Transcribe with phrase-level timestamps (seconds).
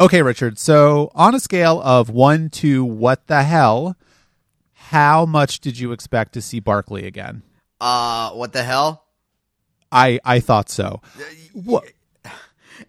[0.00, 0.58] Okay, Richard.
[0.58, 3.96] So, on a scale of one to what the hell,
[4.72, 7.42] how much did you expect to see Barclay again?
[7.80, 9.04] Uh, what the hell?
[9.92, 11.02] I I thought so.
[11.52, 11.84] What?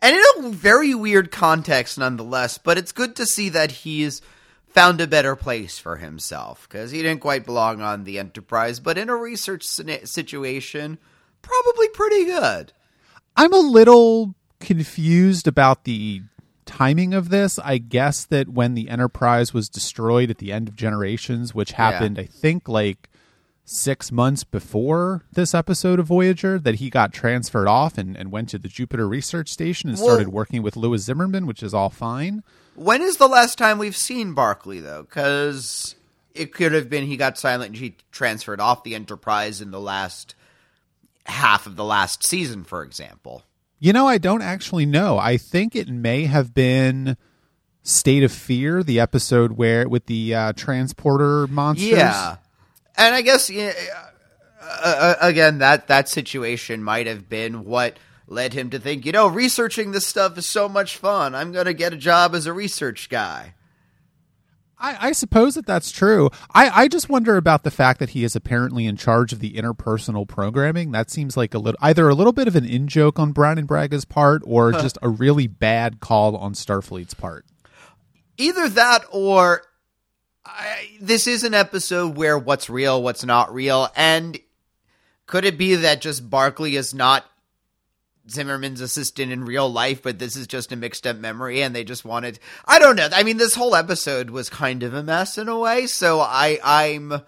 [0.01, 2.57] And in a very weird context, nonetheless.
[2.57, 4.21] But it's good to see that he's
[4.67, 8.79] found a better place for himself because he didn't quite belong on the Enterprise.
[8.79, 10.97] But in a research situation,
[11.41, 12.71] probably pretty good.
[13.35, 16.21] I'm a little confused about the
[16.71, 17.59] timing of this.
[17.59, 22.17] I guess that when the Enterprise was destroyed at the end of Generations, which happened,
[22.19, 23.09] I think, like
[23.65, 28.49] six months before this episode of Voyager, that he got transferred off and, and went
[28.49, 31.89] to the Jupiter Research Station and Well- started working with Lewis Zimmerman, which is all
[31.89, 32.43] fine.
[32.75, 35.03] When is the last time we've seen Barclay, though?
[35.03, 35.95] Because
[36.33, 39.79] it could have been he got silent and he transferred off the Enterprise in the
[39.79, 40.35] last
[41.25, 43.43] half of the last season, for example.
[43.83, 45.17] You know, I don't actually know.
[45.17, 47.17] I think it may have been
[47.81, 51.89] State of Fear, the episode where with the uh, transporter monsters.
[51.89, 52.37] Yeah,
[52.95, 53.73] and I guess yeah,
[54.61, 59.11] uh, uh, again that that situation might have been what led him to think, you
[59.11, 61.33] know, researching this stuff is so much fun.
[61.33, 63.55] I'm going to get a job as a research guy.
[64.81, 66.29] I, I suppose that that's true.
[66.53, 69.53] I, I just wonder about the fact that he is apparently in charge of the
[69.53, 70.91] interpersonal programming.
[70.91, 73.67] That seems like a little either a little bit of an in joke on Brannon
[73.67, 77.45] Braga's part, or just a really bad call on Starfleet's part.
[78.37, 79.61] Either that or
[80.43, 84.39] I, this is an episode where what's real, what's not real, and
[85.27, 87.25] could it be that just Barclay is not
[88.29, 91.83] Zimmerman's assistant in real life, but this is just a mixed up memory and they
[91.83, 93.09] just wanted I don't know.
[93.11, 96.59] I mean this whole episode was kind of a mess in a way, so I
[96.63, 97.21] I'm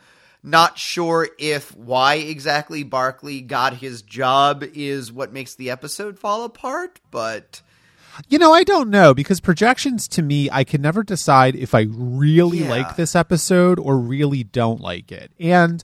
[0.43, 6.43] not sure if why exactly Barclay got his job is what makes the episode fall
[6.43, 7.61] apart, but
[8.29, 11.87] You know, I don't know because projections to me, I can never decide if I
[11.89, 12.69] really Yeah.
[12.69, 15.31] like this episode or really don't like it.
[15.39, 15.83] And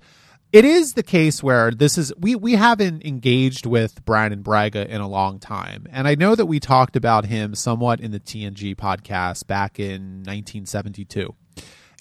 [0.52, 5.00] it is the case where this is we we haven't engaged with Brannon Braga in
[5.02, 5.86] a long time.
[5.92, 10.24] And I know that we talked about him somewhat in the TNG podcast back in
[10.26, 11.36] 1972.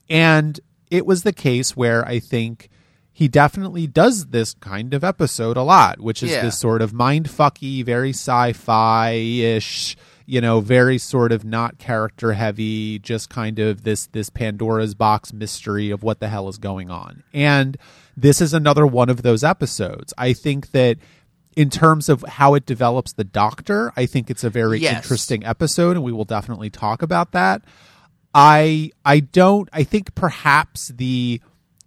[0.08, 0.58] And
[0.90, 2.70] it was the case where I think
[3.12, 6.42] he definitely does this kind of episode a lot, which is Yeah.
[6.42, 12.98] this sort of mindfucky, very sci-fi ish, you know, very sort of not character heavy,
[12.98, 17.22] just kind of this this Pandora's box mystery of what the hell is going on.
[17.34, 17.76] And
[18.20, 20.12] this is another one of those episodes.
[20.18, 20.98] I think that
[21.56, 25.04] in terms of how it develops the doctor, I think it's a very Yes.
[25.04, 27.62] interesting episode and we will definitely talk about that.
[28.34, 31.40] I I don't I think perhaps the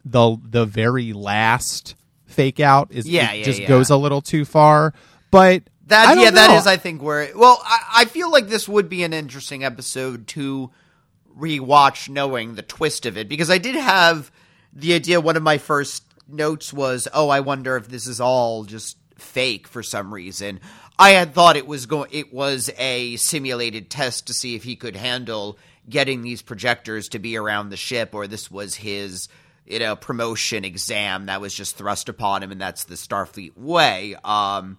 [0.05, 3.67] the the very last fake out is Yeah, it yeah, just yeah.
[3.67, 4.93] goes a little too far.
[5.31, 6.57] But That yeah, that know.
[6.57, 10.27] is I think where well, I, I feel like this would be an interesting episode
[10.29, 10.71] to
[11.37, 14.31] rewatch knowing the twist of it because I did have
[14.73, 16.03] the idea one of my first
[16.33, 20.59] notes was, "Oh, I wonder if this is all just fake for some reason."
[21.01, 24.75] I had thought it was going it was a simulated test to see if he
[24.75, 25.57] could handle
[25.89, 29.27] getting these projectors to be around the ship or this was his
[29.65, 34.15] you know promotion exam that was just thrust upon him and that's the Starfleet way.
[34.23, 34.77] Um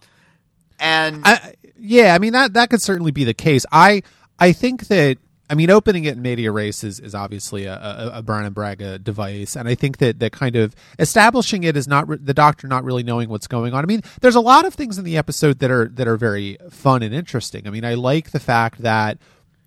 [0.78, 3.66] and I, yeah, I mean that that could certainly be the case.
[3.72, 4.02] I
[4.38, 5.19] I think that
[5.52, 8.98] I mean opening it in medias res is, is obviously a, a, a Brannon Braga
[8.98, 12.66] device, and I think that that kind of establishing it is not re- the doctor
[12.66, 13.84] not really knowing what's going on.
[13.84, 16.56] I mean, there's a lot of things in the episode that are that are very
[16.70, 17.66] fun and interesting.
[17.66, 19.18] I mean, I like the fact that.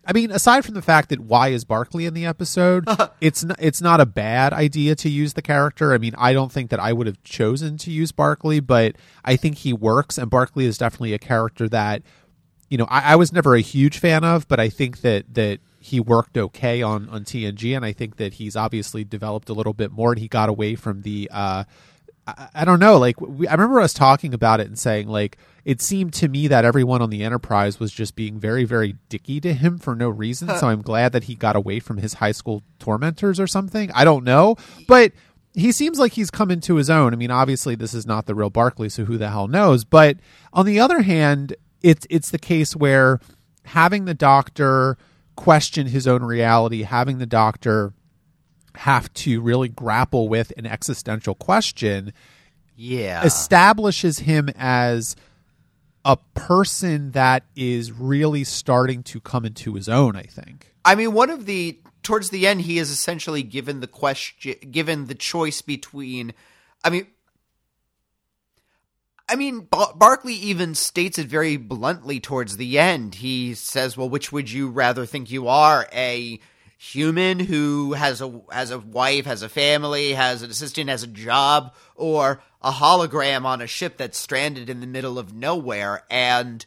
[0.08, 2.86] I mean, aside from the fact that why is Barclay in the episode,
[3.22, 5.94] it's not, it's not a bad idea to use the character.
[5.94, 9.36] I mean, I don't think that I would have chosen to use Barclay, but I
[9.36, 12.02] think he works, and Barclay is definitely a character that
[12.70, 15.60] you know I, I was never a huge fan of, but I think that that
[15.86, 19.74] he worked okay on on TNG, and I think that he's obviously developed a little
[19.74, 21.30] bit more, and he got away from the.
[21.32, 21.64] Uh,
[22.26, 22.98] I, I don't know.
[22.98, 26.48] Like we, I remember us talking about it and saying like it seemed to me
[26.48, 30.10] that everyone on the Enterprise was just being very very dicky to him for no
[30.10, 30.50] reason.
[30.58, 33.92] so I'm glad that he got away from his high school tormentors or something.
[33.94, 34.56] I don't know,
[34.88, 35.12] but
[35.54, 37.14] he seems like he's come into his own.
[37.14, 39.84] I mean, obviously this is not the real Barclay, so who the hell knows?
[39.84, 40.18] But
[40.52, 43.20] on the other hand, it's it's the case where
[43.66, 44.98] having the Doctor
[45.36, 47.94] question his own reality, having the Doctor
[48.76, 52.14] have to really grapple with an existential question
[52.76, 53.24] yeah.
[53.24, 55.16] establishes him as
[56.04, 60.74] a person that is really starting to come into his own, I think.
[60.84, 65.08] I mean, one of the towards the end, he is essentially given the question, given
[65.08, 66.34] the choice between.
[66.84, 67.08] I mean,
[69.28, 73.16] I mean, Bar- Barclay even states it very bluntly towards the end.
[73.16, 75.88] He says, "Well, which would you rather think you are?
[75.94, 76.40] A
[76.78, 81.08] human who has a has a wife, has a family, has an assistant, has a
[81.08, 86.64] job, or a hologram on a ship that's stranded in the middle of nowhere?" And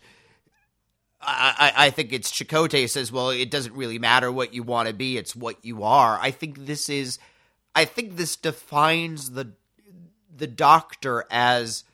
[1.21, 4.95] I, I, think it's Chakotay says, "Well, it doesn't really matter what you want to
[4.95, 7.19] be; it's what you are." I think this is,
[7.75, 9.53] I think this defines the
[10.35, 11.85] the Doctor as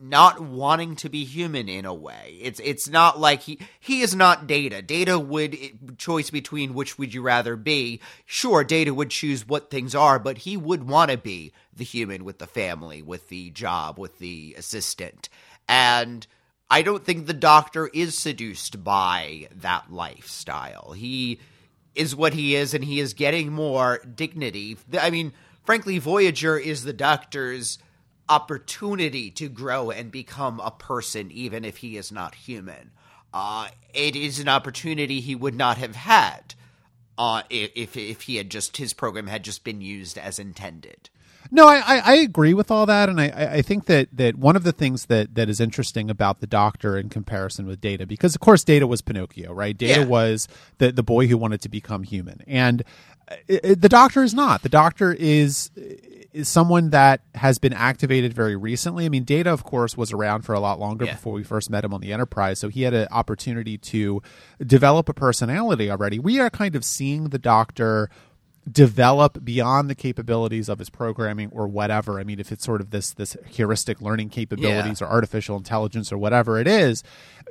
[0.00, 2.38] not wanting to be human in a way.
[2.40, 4.82] It's it's not like he he is not Data.
[4.82, 5.68] Data would eh,
[5.98, 8.00] choice between which would you rather be.
[8.26, 12.24] Sure, Data would choose what things are, but he would want to be the human
[12.24, 15.28] with the family, with the job, with the assistant.
[15.68, 16.26] And
[16.70, 20.92] I don't think the doctor is seduced by that lifestyle.
[20.92, 21.40] He
[21.94, 24.76] is what he is and he is getting more dignity.
[24.98, 25.32] I mean,
[25.64, 27.78] frankly, Voyager is the doctor's
[28.30, 32.92] opportunity to grow and become a person, even if he is not human.
[33.34, 36.54] Uh, it is an opportunity he would not have had
[37.18, 41.10] uh, if if he had just his program had just been used as intended.
[41.52, 44.62] No, I, I, agree with all that, and I, I think that, that one of
[44.62, 48.40] the things that, that is interesting about the Doctor in comparison with Data, because of
[48.40, 49.76] course Data was Pinocchio, right?
[49.76, 50.06] Data yeah.
[50.06, 50.46] was
[50.78, 52.84] the the boy who wanted to become human, and
[53.48, 54.62] it, it, the Doctor is not.
[54.62, 55.70] The Doctor is
[56.32, 59.04] is someone that has been activated very recently.
[59.04, 61.14] I mean, Data, of course, was around for a lot longer yeah.
[61.14, 64.22] before we first met him on the Enterprise, so he had an opportunity to
[64.64, 66.18] develop a personality already.
[66.18, 68.10] We are kind of seeing the Doctor
[68.70, 72.20] develop beyond the capabilities of his programming or whatever.
[72.20, 75.06] I mean, if it's sort of this this heuristic learning capabilities yeah.
[75.06, 77.02] or artificial intelligence or whatever it is,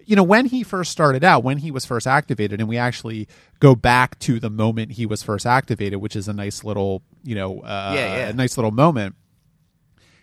[0.05, 3.27] you know, when he first started out, when he was first activated, and we actually
[3.59, 7.35] go back to the moment he was first activated, which is a nice little, you
[7.35, 8.29] know, uh, yeah, yeah.
[8.29, 9.15] a nice little moment.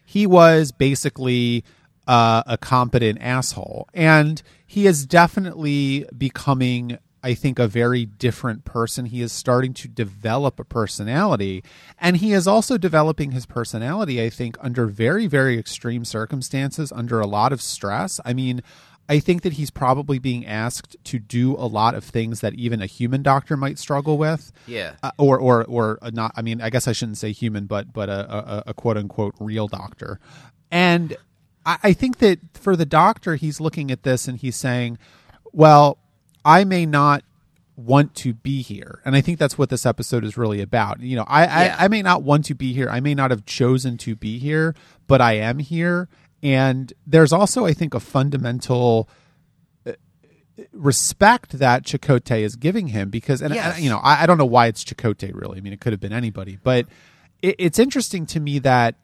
[0.05, 1.65] He was basically
[2.07, 9.07] uh, a competent asshole, and he is definitely becoming I think, a very different person.
[9.07, 11.65] He is starting to develop a personality.
[12.01, 17.21] And he is also developing his personality, I think, under very, very extreme circumstances, under
[17.21, 18.21] a lot of stress.
[18.25, 18.63] I mean,
[19.09, 22.83] I think that he's probably being asked to do a lot of things that even
[22.83, 24.53] a human doctor might struggle with.
[24.67, 24.95] Yeah.
[25.03, 26.33] Uh, or, or, or not.
[26.37, 29.35] I mean, I guess I shouldn't say human, but, but a, a, a quote unquote
[29.39, 30.19] real doctor.
[30.71, 31.17] And
[31.65, 34.99] I, I think that for the doctor, he's looking at this and he's saying,
[35.53, 35.99] well,
[36.47, 37.25] I may not
[37.77, 39.01] want to be here.
[39.05, 41.01] And I think that's what this episode is really about.
[41.01, 41.77] You know, I, yeah.
[41.79, 42.89] I, I, may not want to be here.
[42.89, 44.75] I may not have chosen to be here,
[45.07, 46.09] but I am here.
[46.43, 49.09] And there's also, I think, a fundamental
[49.85, 49.93] uh,
[50.73, 53.75] respect that Chakotay is giving him because, and, yes.
[53.75, 55.59] and you know, I, I, don't know why it's Chakotay really.
[55.59, 56.87] I mean, it could have been anybody, but
[57.43, 58.95] it, it's interesting to me that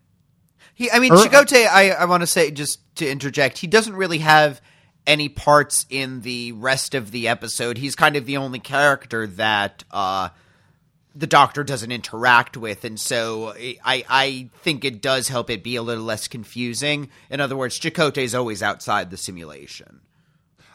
[0.74, 3.96] he, I mean, er, Chakotay, I, I want to say just to interject, he doesn't
[3.96, 4.62] really have
[5.06, 7.78] any parts in the rest of the episode.
[7.78, 10.31] He's kind of the only character that uh,
[11.14, 15.76] the Doctor doesn't interact with, and so I I think it does help it be
[15.76, 17.10] a little less confusing.
[17.31, 20.00] In other words, Chakotay is always outside the simulation.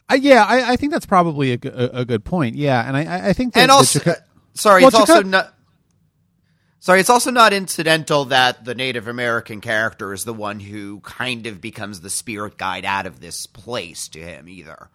[0.10, 2.56] Uh, yeah, I, I, think that's probably a, a, a, good point.
[2.56, 4.00] Yeah, and I, I think that, and also,
[4.54, 5.54] sorry, well, it's also not.
[6.80, 11.48] Sorry, it's also not incidental that the Native American character is the one who kind
[11.48, 14.90] of becomes the spirit guide out of this place to him either.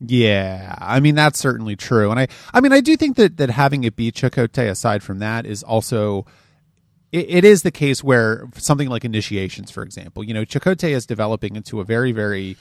[0.00, 3.50] Yeah, I mean that's certainly true, and I, I mean I do think that that
[3.50, 6.26] having it be Chakotay aside from that is also,
[7.10, 11.06] it, it is the case where something like initiations, for example, you know, Chakotay is
[11.06, 12.58] developing into a very very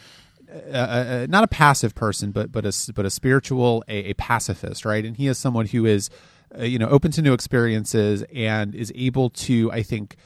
[0.53, 4.13] uh, uh, uh, not a passive person, but but a but a spiritual, a, a,
[4.13, 5.03] pacifist, right?
[5.03, 6.09] And he is someone who is
[6.57, 10.17] uh, you know open to new experiences and is able to i think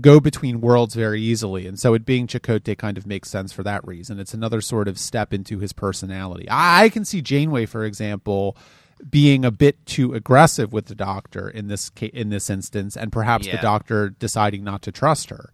[0.00, 1.66] go between worlds very easily.
[1.66, 4.18] And so it being Chakotay kind of makes sense for that reason.
[4.18, 6.46] It's another sort of step into his personality.
[6.50, 8.56] I, can see janeway for example
[9.08, 13.46] being a bit too aggressive with the doctor in this in this instance and perhaps
[13.46, 13.56] yeah.
[13.56, 15.50] the doctor deciding not to trust her.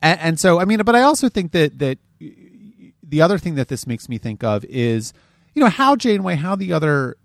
[0.00, 1.98] And, and so i mean but i also think that that
[3.02, 5.12] the other thing that this makes me think of is
[5.54, 7.16] you know how janeway how the other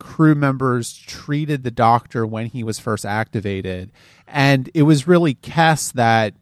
[0.00, 3.92] crew members treated the doctor when he was first activated.
[4.26, 6.34] And it was really Kes that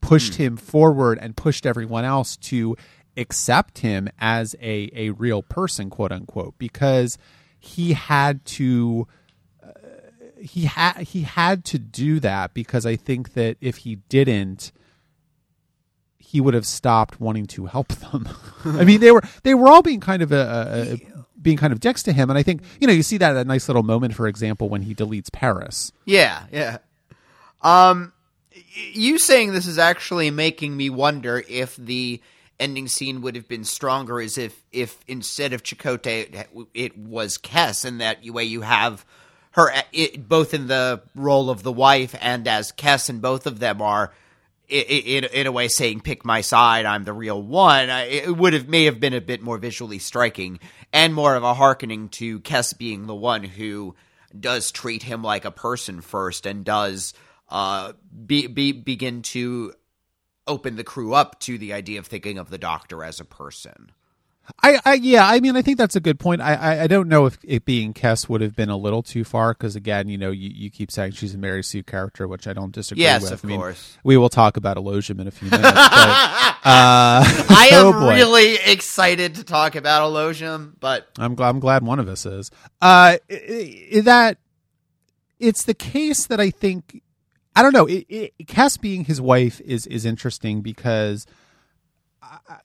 [0.00, 0.36] pushed mm.
[0.36, 2.76] him forward and pushed everyone else to
[3.16, 7.18] accept him as a, a real person, quote unquote, because
[7.58, 9.06] he had to.
[9.62, 9.72] Uh,
[10.40, 14.72] he had he had to do that because I think that if he didn't,
[16.18, 18.28] he would have stopped wanting to help them.
[18.64, 21.80] I mean, they were they were all being kind of a, a, being kind of
[21.80, 22.30] dicks to him.
[22.30, 24.82] And I think you know you see that a nice little moment, for example, when
[24.82, 25.92] he deletes Paris.
[26.04, 26.78] Yeah, yeah.
[27.62, 28.12] Um,
[28.92, 32.20] you saying this is actually making me wonder if the
[32.58, 37.84] ending scene would have been stronger is if if instead of Chakotay it was Kes
[37.84, 39.04] and that way you have
[39.52, 43.58] her it, both in the role of the wife and as Kes and both of
[43.58, 44.12] them are
[44.68, 48.68] in, in a way saying pick my side i'm the real one it would have
[48.68, 50.58] may have been a bit more visually striking
[50.92, 53.94] and more of a hearkening to Kes being the one who
[54.38, 57.14] does treat him like a person first and does
[57.48, 57.92] uh,
[58.26, 59.72] be, be, begin to
[60.46, 63.90] open the crew up to the idea of thinking of the doctor as a person.
[64.62, 66.40] I, I yeah, I mean, I think that's a good point.
[66.40, 69.24] I, I, I don't know if it being Kes would have been a little too
[69.24, 72.46] far because again, you know, you, you keep saying she's a Mary Sue character, which
[72.46, 73.32] I don't disagree yes, with.
[73.32, 73.98] of I mean, course.
[74.04, 75.70] We will talk about Elogium in a few minutes.
[75.70, 81.60] but, uh, I am oh really excited to talk about Elogium, but I'm glad I'm
[81.60, 82.50] glad one of us is.
[82.80, 84.38] Uh, that
[85.38, 87.02] it's the case that I think
[87.54, 87.86] I don't know.
[87.86, 91.26] It, it, Kes being his wife is is interesting because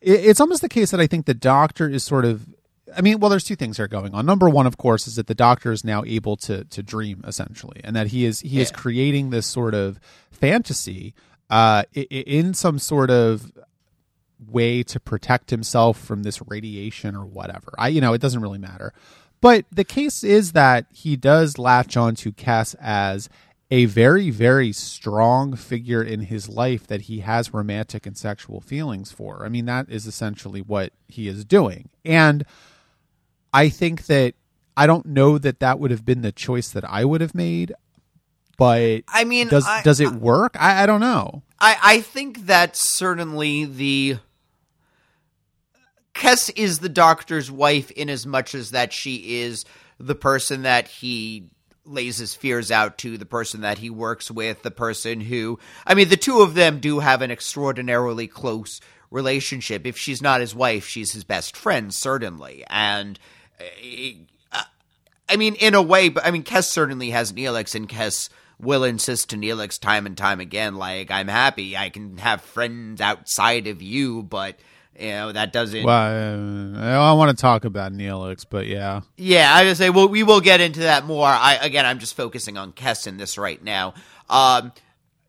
[0.02, 2.48] it's almost the case that I think the doctor is sort of.
[2.96, 4.26] I mean, well, there's two things that are going on.
[4.26, 7.82] Number one, of course, is that the doctor is now able to to dream essentially,
[7.84, 8.62] and that he is he yeah.
[8.64, 10.00] is creating this sort of
[10.32, 11.14] fantasy
[11.50, 13.52] uh, in some sort of
[14.50, 17.74] way to protect himself from this radiation or whatever.
[17.78, 18.94] I, you know, it doesn't really matter.
[19.40, 23.28] But the case is that he does latch on to Kes as
[23.72, 29.14] a very, very strong figure in his life that he has romantic and sexual feelings
[29.14, 29.46] for.
[29.46, 31.90] I mean, that is essentially what he is doing.
[32.04, 32.46] And
[33.54, 34.34] I think that
[34.76, 37.74] I don't know that that would have been the choice that I would have made,
[38.58, 40.58] but I mean, does I, does it work?
[40.60, 41.42] I, I don't know.
[41.58, 44.18] I, I think that certainly the
[46.14, 49.64] Kes is the doctor's wife in as much as that she is
[49.98, 51.46] the person that he
[51.86, 55.96] lays his fears out to the person that he works with, the person who, I
[55.96, 59.86] mean, the two of them do have an extraordinarily close relationship.
[59.86, 62.64] If she's not his wife, she's his best friend, certainly.
[62.70, 63.20] And,
[63.60, 64.64] uh,
[65.28, 68.84] I mean, in a way, but I mean, Kes certainly has Neelix, and Kes will
[68.84, 73.66] insist to Neelix time and time again, like, I'm happy, I can have friends outside
[73.68, 74.60] of you, but
[75.00, 75.84] you know that doesn't.
[75.84, 80.24] Well, I want to talk about Neelix, but yeah, yeah, I just say, well, we
[80.24, 81.28] will get into that more.
[81.28, 83.94] I again, I'm just focusing on Kes in this right now.
[84.30, 84.74] Um,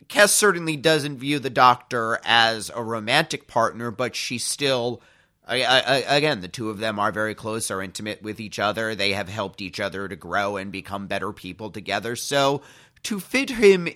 [0.08, 5.02] Kes certainly doesn't view the Doctor as a romantic partner, but she still.
[5.44, 8.94] I, I, again, the two of them are very close, are intimate with each other.
[8.94, 12.14] They have helped each other to grow and become better people together.
[12.14, 12.62] So,
[13.02, 13.88] to fit him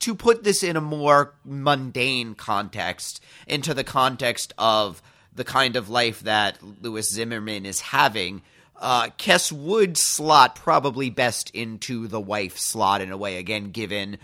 [0.00, 5.02] to put this in a more mundane context, into the context of
[5.34, 8.42] the kind of life that Lewis Zimmerman is having,
[8.76, 14.18] uh, Kes would slot probably best into the wife slot in a way, again, given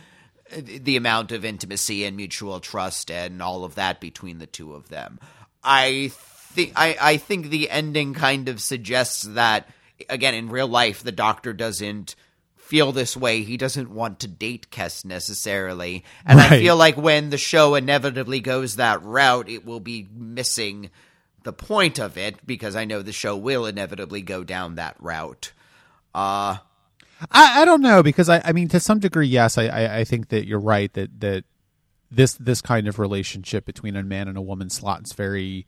[0.54, 4.88] the amount of intimacy and mutual trust and all of that between the two of
[4.88, 5.18] them.
[5.62, 9.68] I think I, I think the ending kind of suggests that
[10.08, 12.14] again in real life the doctor doesn't
[12.66, 13.42] feel this way.
[13.42, 16.04] He doesn't want to date Kes necessarily.
[16.24, 16.52] And right.
[16.52, 20.90] I feel like when the show inevitably goes that route, it will be missing
[21.44, 25.52] the point of it because I know the show will inevitably go down that route.
[26.12, 26.56] Uh
[27.30, 30.04] I, I don't know because I, I mean to some degree yes I, I, I
[30.04, 31.44] think that you're right that that
[32.10, 35.66] this this kind of relationship between a man and a woman slots very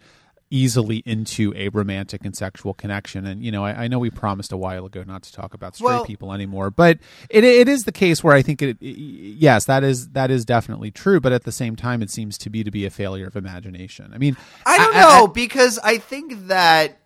[0.50, 3.26] easily into a romantic and sexual connection.
[3.26, 5.76] And you know, I, I know we promised a while ago not to talk about
[5.76, 6.98] straight well, people anymore, but
[7.30, 10.44] it it is the case where I think it, it, yes, that is that is
[10.44, 11.20] definitely true.
[11.20, 14.12] But at the same time, it seems to be to be a failure of imagination.
[14.14, 16.98] I mean, I don't I, know I, because I think that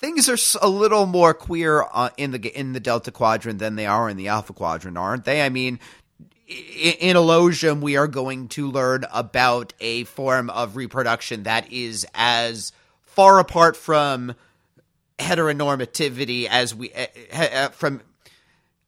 [0.00, 3.86] things are a little more queer uh, in the in the Delta Quadrant than they
[3.86, 5.42] are in the Alpha Quadrant, aren't they?
[5.42, 5.78] I mean,
[6.50, 12.72] in Elogium, we are going to learn about a form of reproduction that is as
[13.02, 14.34] far apart from
[15.18, 16.90] heteronormativity as we
[17.32, 18.00] uh, from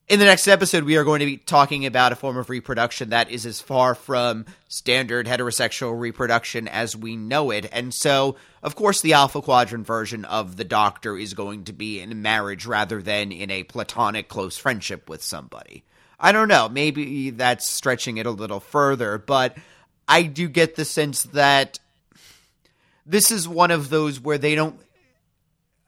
[0.08, 3.10] in the next episode we are going to be talking about a form of reproduction
[3.10, 7.68] that is as far from standard heterosexual reproduction as we know it.
[7.70, 12.00] And so of course the alpha quadrant version of the doctor is going to be
[12.00, 15.84] in marriage rather than in a platonic close friendship with somebody
[16.22, 16.68] I don't know.
[16.68, 19.58] Maybe that's stretching it a little further, but
[20.06, 21.80] I do get the sense that
[23.04, 24.78] this is one of those where they don't.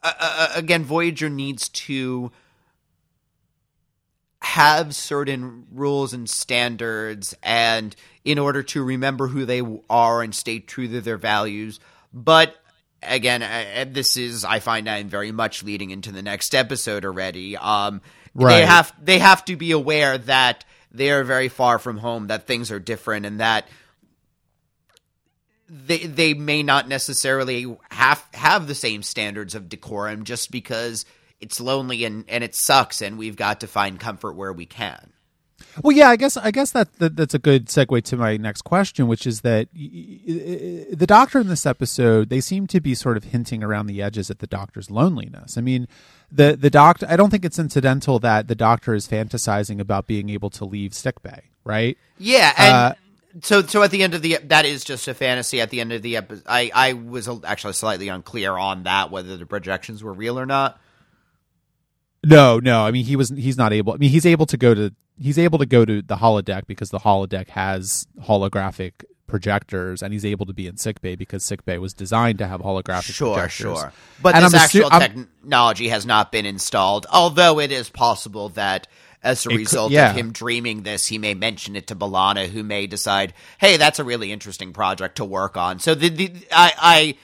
[0.03, 2.31] Uh, again, Voyager needs to
[4.41, 10.59] have certain rules and standards, and in order to remember who they are and stay
[10.59, 11.79] true to their values.
[12.13, 12.55] But
[13.01, 17.57] again, this is I find I'm very much leading into the next episode already.
[17.57, 18.01] Um,
[18.35, 18.59] Right.
[18.59, 22.47] They have they have to be aware that they are very far from home, that
[22.47, 23.67] things are different, and that
[25.69, 31.05] they they may not necessarily have have the same standards of decorum just because
[31.39, 35.11] it's lonely and and it sucks and we've got to find comfort where we can.
[35.81, 38.61] Well, yeah, I guess I guess that, that that's a good segue to my next
[38.61, 43.25] question, which is that the doctor in this episode they seem to be sort of
[43.25, 45.57] hinting around the edges at the doctor's loneliness.
[45.57, 45.87] I mean,
[46.31, 47.05] the the doctor.
[47.09, 50.93] I don't think it's incidental that the doctor is fantasizing about being able to leave
[50.93, 51.97] sickbay, right?
[52.17, 52.93] Yeah, and uh,
[53.41, 55.59] so so at the end of the that is just a fantasy.
[55.59, 59.35] At the end of the episode, I I was actually slightly unclear on that whether
[59.37, 60.79] the projections were real or not.
[62.25, 62.85] No, no.
[62.85, 63.93] I mean, he was he's not able.
[63.93, 66.89] I mean, he's able to go to he's able to go to the holodeck because
[66.89, 68.93] the holodeck has holographic
[69.27, 73.13] projectors, and he's able to be in sickbay because sickbay was designed to have holographic
[73.13, 73.57] sure, projectors.
[73.57, 73.93] Sure, sure.
[74.21, 77.05] But and this I'm actual assu- technology has not been installed.
[77.11, 78.87] Although it is possible that
[79.23, 80.11] as a result could, yeah.
[80.11, 83.99] of him dreaming this, he may mention it to B'Elanna, who may decide, "Hey, that's
[83.99, 87.17] a really interesting project to work on." So the, the I, I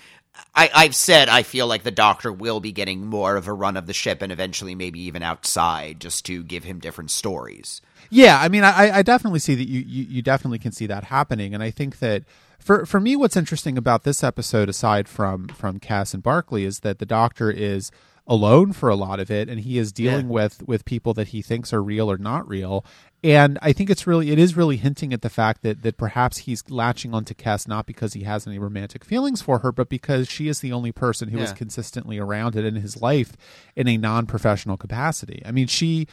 [0.55, 3.77] I, I've said I feel like the Doctor will be getting more of a run
[3.77, 7.81] of the ship, and eventually maybe even outside, just to give him different stories.
[8.09, 11.05] Yeah, I mean, I, I definitely see that you, you, you definitely can see that
[11.05, 12.23] happening, and I think that
[12.59, 16.79] for for me, what's interesting about this episode, aside from from Kes and Barclay, is
[16.81, 17.91] that the Doctor is
[18.27, 20.33] alone for a lot of it, and he is dealing yeah.
[20.33, 22.85] with with people that he thinks are real or not real,
[23.23, 26.39] and I think it's really it is really hinting at the fact that that perhaps
[26.39, 30.27] he's latching onto Kes not because he has any romantic feelings for her, but because
[30.27, 31.43] she is the only person who yeah.
[31.43, 33.37] is consistently around it in his life
[33.75, 35.41] in a non professional capacity.
[35.45, 36.07] I mean, she.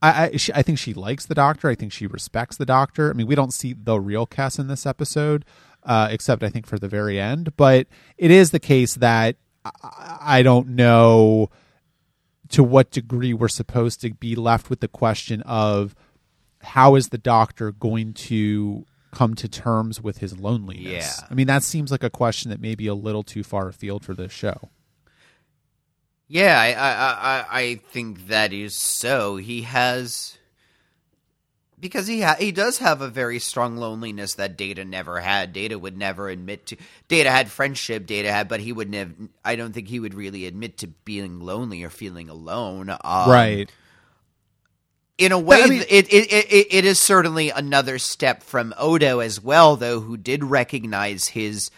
[0.00, 1.68] I I, she, I think she likes the doctor.
[1.68, 3.10] I think she respects the doctor.
[3.10, 5.44] I mean, we don't see the real Kes in this episode,
[5.84, 7.56] uh, except I think for the very end.
[7.56, 7.86] But
[8.18, 11.50] it is the case that I, I don't know
[12.50, 15.94] to what degree we're supposed to be left with the question of
[16.62, 21.18] how is the doctor going to come to terms with his loneliness?
[21.20, 21.26] Yeah.
[21.30, 24.04] I mean, that seems like a question that may be a little too far afield
[24.04, 24.70] for this show.
[26.28, 29.36] Yeah, I, I, I, I think that is so.
[29.36, 30.38] He has
[31.78, 35.52] because he ha- he does have a very strong loneliness that Data never had.
[35.52, 36.76] Data would never admit to.
[37.08, 38.06] Data had friendship.
[38.06, 39.12] Data had, but he would never.
[39.44, 42.88] I don't think he would really admit to being lonely or feeling alone.
[42.88, 43.70] Um, right
[45.18, 49.20] in a way, I mean, it, it, it it is certainly another step from Odo
[49.20, 51.70] as well, though, who did recognize his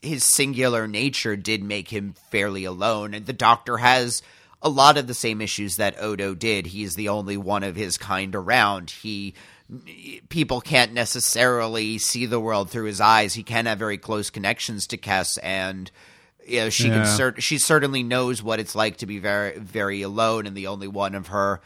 [0.00, 4.22] his singular nature did make him fairly alone, and the Doctor has
[4.60, 6.66] a lot of the same issues that Odo did.
[6.66, 8.90] He's the only one of his kind around.
[8.90, 9.34] He
[10.28, 13.34] people can't necessarily see the world through his eyes.
[13.34, 15.90] He can have very close connections to Kes and
[16.46, 16.94] you know she yeah.
[16.94, 20.66] can cert- she certainly knows what it's like to be very very alone and the
[20.66, 21.60] only one of her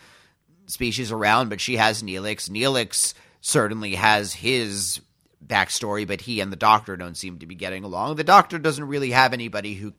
[0.67, 2.49] species around, but she has Neelix.
[2.51, 5.01] Neelix certainly has his
[5.45, 8.17] backstory, but he and the Doctor don't seem to be getting along.
[8.17, 9.93] The Doctor doesn't really have anybody who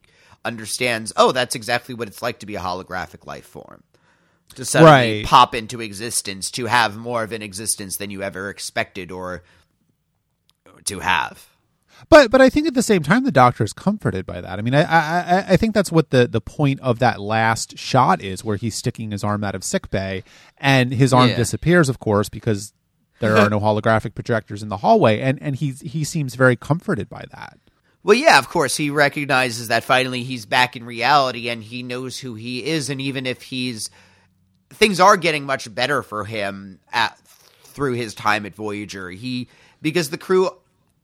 [0.43, 3.83] understands, oh, that's exactly what it's like to be a holographic life form.
[4.55, 5.25] To suddenly right.
[5.25, 9.43] pop into existence, to have more of an existence than you ever expected or
[10.85, 11.45] to have.
[12.09, 14.59] But but I think at the same time the doctor is comforted by that.
[14.59, 18.21] I mean, I I, I think that's what the, the point of that last shot
[18.21, 20.23] is, where he's sticking his arm out of sick bay,
[20.57, 21.35] and his arm yeah.
[21.35, 22.73] disappears, of course, because
[23.19, 27.09] there are no holographic projectors in the hallway, and and he he seems very comforted
[27.09, 27.57] by that.
[28.03, 32.19] Well, yeah, of course, he recognizes that finally he's back in reality, and he knows
[32.19, 33.89] who he is, and even if he's
[34.69, 37.17] things are getting much better for him at
[37.63, 39.49] through his time at Voyager, he
[39.81, 40.49] because the crew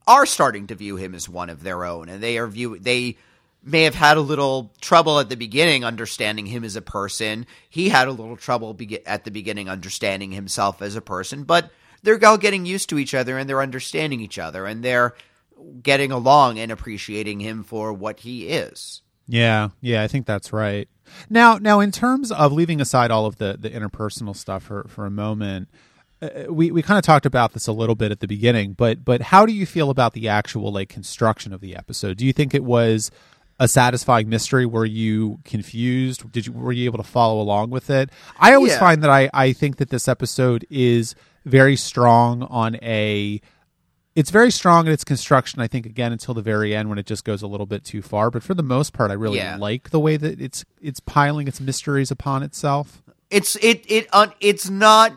[0.08, 3.18] are starting to view him as one of their own, and they are view they
[3.63, 7.46] may have had a little trouble at the beginning understanding him as a person.
[7.70, 11.72] He had a little trouble be- at the beginning understanding himself as a person, but
[12.02, 15.16] they're all getting used to each other and they're understanding each other and they're
[15.82, 19.02] getting along and appreciating him for what he is.
[19.28, 20.89] Yeah, yeah, I think that's right.
[21.30, 25.06] Now, now in terms of leaving aside all of the the interpersonal stuff for for
[25.06, 25.70] a moment,
[26.24, 29.04] uh, we we kind of talked about this a little bit at the beginning, but
[29.04, 32.18] but how do you feel about the actual like construction of the episode?
[32.18, 33.12] Do you think it was
[33.60, 34.66] a satisfying mystery?
[34.66, 36.32] Were you confused?
[36.32, 38.10] Did you were you able to follow along with it?
[38.40, 38.80] I always yeah.
[38.80, 43.42] find that I I think that this episode is very strong on a
[44.16, 47.06] it's very strong in its construction i think again until the very end when it
[47.06, 49.58] just goes a little bit too far but for the most part i really yeah.
[49.58, 54.28] like the way that it's it's piling its mysteries upon itself it's it it uh,
[54.40, 55.12] it's not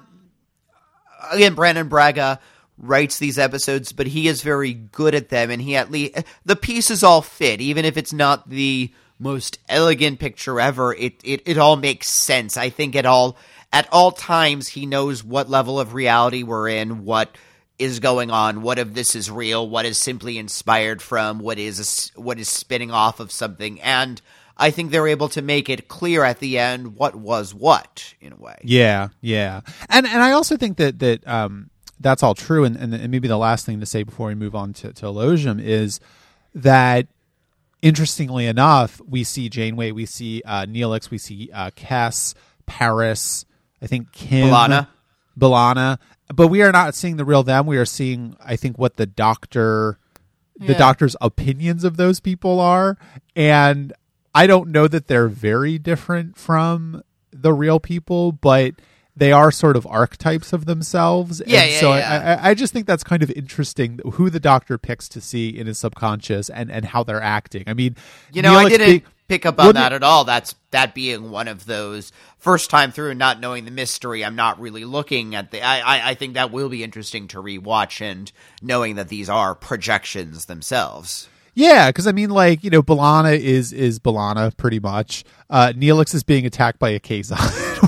[1.31, 2.41] again, Brannon Braga
[2.79, 6.57] writes these episodes, but he is very good at them, and he at least the
[6.57, 10.95] pieces all fit, even if it's not the most elegant picture ever.
[10.95, 12.57] It it it all makes sense.
[12.57, 13.37] I think at all
[13.73, 17.37] at all times he knows what level of reality we're in, what
[17.79, 22.13] is going on, what if this is real, what is simply inspired from, what is
[22.15, 24.21] what is spinning off of something, and
[24.57, 28.33] I think they're able to make it clear at the end what was what in
[28.33, 28.57] a way.
[28.63, 32.65] Yeah, yeah, and and I also think that that um, that's all true.
[32.65, 35.07] And, and, and maybe the last thing to say before we move on to, to
[35.07, 36.01] Elogium is
[36.55, 37.07] that
[37.83, 42.35] interestingly enough, we see Janeway, we see uh, Neelix, we see uh, Kes,
[42.67, 43.45] Paris,
[43.83, 44.89] I think Kim, B'Elanna.
[45.39, 45.99] B'Elanna,
[46.35, 47.67] but we are not seeing the real them.
[47.67, 49.99] We are seeing, I think, what the doctor,
[50.57, 50.79] the Yeah.
[50.79, 52.97] doctor's opinions of those people are,
[53.37, 53.93] and
[54.37, 58.75] I don't know that they're very different from the real people, but
[59.17, 61.41] they are sort of archetypes of themselves.
[61.47, 62.39] Yeah, and yeah, so yeah.
[62.43, 65.67] I, I, just think that's kind of interesting who the doctor picks to see in
[65.67, 67.65] his subconscious and, and how they're acting.
[67.67, 67.97] I mean,
[68.31, 70.25] You know, I didn't being- pick up on Well, that at all.
[70.25, 74.23] That's that being one of those first time through and not knowing the mystery.
[74.23, 75.63] I'm not really looking at the.
[75.63, 79.55] I, I I think that will be interesting to rewatch and knowing that these are
[79.55, 81.29] projections themselves.
[81.57, 85.25] Yeah, because I mean, like you know, B'Elanna is is B'Elanna pretty much.
[85.49, 87.39] Uh, Neelix is being attacked by a Kazon,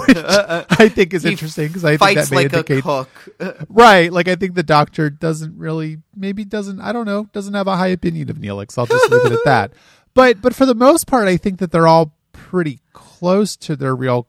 [0.09, 2.57] which uh, uh, uh, I think is interesting because I think that may like a
[2.57, 3.11] indicate cook.
[3.69, 4.11] right.
[4.11, 6.81] Like I think the Doctor doesn't really, maybe doesn't.
[6.81, 8.79] I don't know, doesn't have a high opinion of Neelix.
[8.79, 9.73] I'll just leave it at that.
[10.15, 13.95] But but for the most part, I think that they're all pretty close to their
[13.95, 14.27] real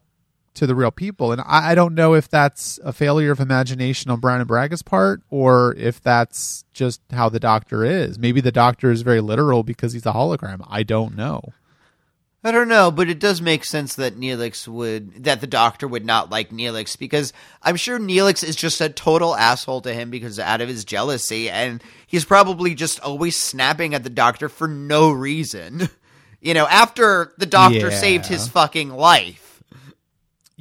[0.59, 4.11] to the real people, and I, I don't know if that's a failure of imagination
[4.11, 8.19] on Brannon Braga's part, or if that's just how the Doctor is.
[8.19, 10.65] Maybe the Doctor is very literal because he's a hologram.
[10.69, 11.41] I don't know.
[12.41, 16.05] I don't know, but it does make sense that Neelix would that the doctor would
[16.05, 20.39] not like Neelix because I'm sure Neelix is just a total asshole to him because
[20.39, 25.11] out of his jealousy and he's probably just always snapping at the doctor for no
[25.11, 25.89] reason.
[26.41, 27.99] You know, after the doctor Yeah.
[27.99, 29.48] saved his fucking life.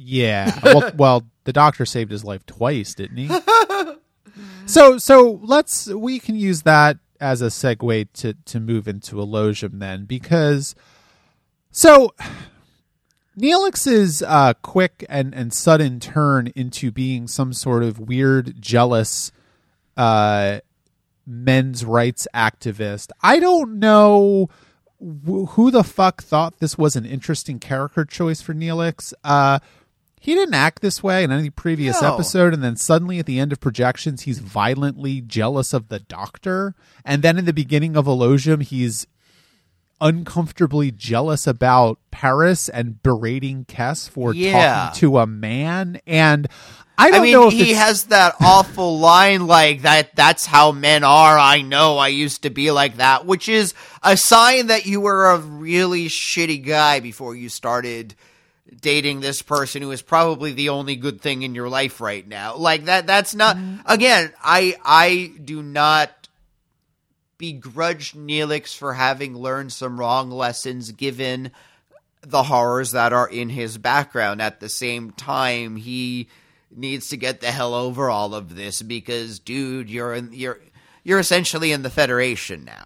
[0.01, 0.57] Yeah.
[0.63, 3.27] Well, well, the doctor saved his life twice, didn't he?
[4.65, 9.79] so, so let's we can use that as a segue to to move into Elogium
[9.79, 10.73] then, because
[11.71, 12.13] so
[13.37, 19.33] Neelix's uh, quick and and sudden turn into being some sort of weird, jealous
[19.97, 20.59] uh,
[21.25, 23.11] men's rights activist.
[23.21, 24.49] I don't know
[24.99, 29.13] who the fuck thought this was an interesting character choice for Neelix.
[29.23, 29.59] Uh,
[30.19, 32.13] he didn't act this way in any previous No.
[32.13, 36.75] episode, and then suddenly at the end of projections, he's violently jealous of the Doctor,
[37.05, 39.07] and then in the beginning of Elogium, he's
[40.01, 44.85] uncomfortably jealous about Paris and berating Kes for Yeah.
[44.87, 46.47] talking to a man, and
[46.97, 50.15] I don't I mean, know if he it's- has that awful line like that.
[50.17, 51.37] That's how men are.
[51.39, 51.97] I know.
[51.97, 56.07] I used to be like that, which is a sign that you were a really
[56.09, 58.15] shitty guy before you started
[58.81, 62.55] dating this person who is probably the only good thing in your life right now.
[62.55, 63.07] Like that.
[63.07, 63.57] That's not.
[63.85, 66.27] Again, I I do not
[67.37, 71.51] begrudge Neelix for having learned some wrong lessons given
[72.21, 74.41] the horrors that are in his background.
[74.41, 76.27] At the same time, he
[76.69, 80.59] needs to get the hell over all of this because, dude, you're in, you're
[81.03, 82.85] you're essentially in the Federation now.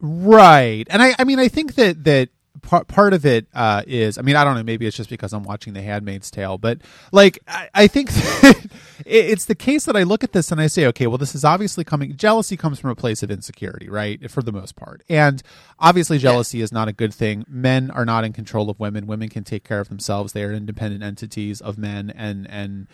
[0.00, 0.84] Right.
[0.90, 2.30] And I, I mean, I think that, that
[2.62, 5.32] part, part of it, uh, is, I mean, I don't know, maybe it's just because
[5.32, 6.78] I'm watching The Handmaid's Tale, but
[7.12, 8.66] like, I, I think that
[9.04, 11.44] it's the case that I look at this and I say, okay, well, this is
[11.44, 14.30] obviously coming, jealousy comes from a place of insecurity, right?
[14.30, 15.02] For the most part.
[15.08, 15.42] And
[15.78, 17.44] obviously jealousy is not a good thing.
[17.48, 19.06] Men are not in control of women.
[19.06, 20.32] Women can take care of themselves.
[20.32, 22.86] They are independent entities of men and, and,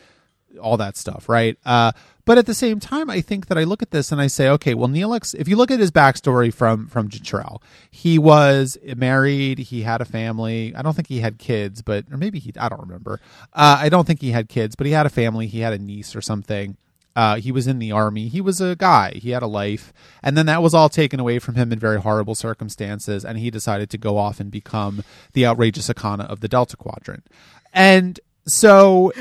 [0.61, 1.59] all that stuff, right?
[1.65, 1.93] Uh,
[2.25, 4.51] but at the same time, I think that I look at this and I say,
[4.51, 9.59] okay, well, Neelix, if you look at his backstory from from Jetrel, he was married,
[9.59, 10.75] he had a family.
[10.75, 13.21] I don't think he had kids, but or maybe he, I don't remember.
[13.55, 15.47] Uh, I don't think he had kids, but he had a family.
[15.47, 16.77] He had a niece or something.
[17.17, 18.29] Uh, he was in the army.
[18.29, 19.13] He was a guy.
[19.17, 21.99] He had a life, and then that was all taken away from him in very
[21.99, 23.25] horrible circumstances.
[23.25, 27.27] And he decided to go off and become the outrageous Okona of the Delta Quadrant.
[27.73, 29.13] And so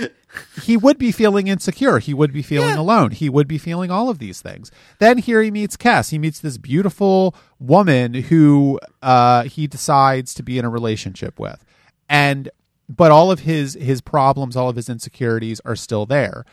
[0.64, 2.00] he would be feeling insecure.
[2.00, 3.12] He would be feeling alone.
[3.12, 4.72] He would be feeling all of these things.
[5.00, 6.10] Then here he meets Kes.
[6.12, 11.64] He meets this beautiful woman who uh, he decides to be in a relationship with,
[12.10, 12.50] and
[12.90, 16.46] but all of his his problems, all of his insecurities are still there.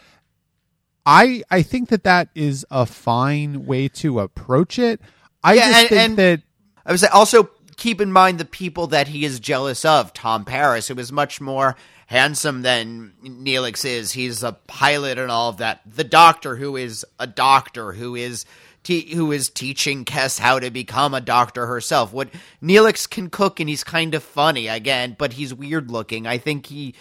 [1.07, 5.01] I I think that that is a fine way to approach it.
[5.43, 6.43] I Yeah, just and- think and- that
[6.87, 10.13] I was also keep in mind the people that he is jealous of.
[10.13, 14.13] Tom Paris, who is much more handsome than Neelix is.
[14.13, 15.81] He's a pilot and all of that.
[15.87, 18.45] The Doctor, who is a doctor, who is
[18.85, 22.13] te- who is teaching Kes how to become a doctor herself.
[22.13, 22.29] What
[22.63, 26.27] Neelix can cook, and he's kind of funny again, but he's weird looking.
[26.27, 26.95] I think he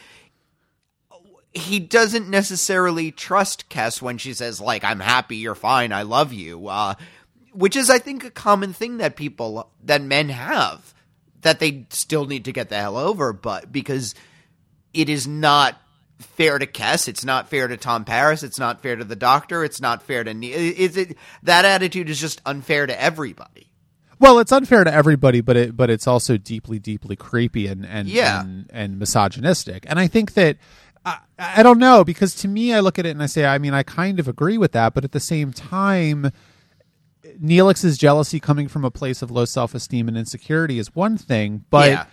[1.53, 6.33] he doesn't necessarily trust Kes when she says like I'm happy, you're fine, I love
[6.33, 6.67] you.
[6.67, 6.95] Uh,
[7.51, 10.93] which is I think a common thing that people that men have
[11.41, 14.15] that they still need to get the hell over, but because
[14.93, 15.79] it is not
[16.19, 19.63] fair to Kes, it's not fair to Tom Paris, it's not fair to the doctor,
[19.63, 23.67] it's not fair to is it that attitude is just unfair to everybody.
[24.19, 28.07] Well, it's unfair to everybody, but it but it's also deeply, deeply creepy and and
[28.07, 28.41] Yeah.
[28.41, 29.85] and, and misogynistic.
[29.89, 30.57] And I think that
[31.05, 33.57] I, I don't know because to me, I look at it and I say, I
[33.57, 36.31] mean, I kind of agree with that, but at the same time,
[37.41, 41.65] Neelix's jealousy coming from a place of low self esteem and insecurity is one thing,
[41.69, 42.05] but Yeah.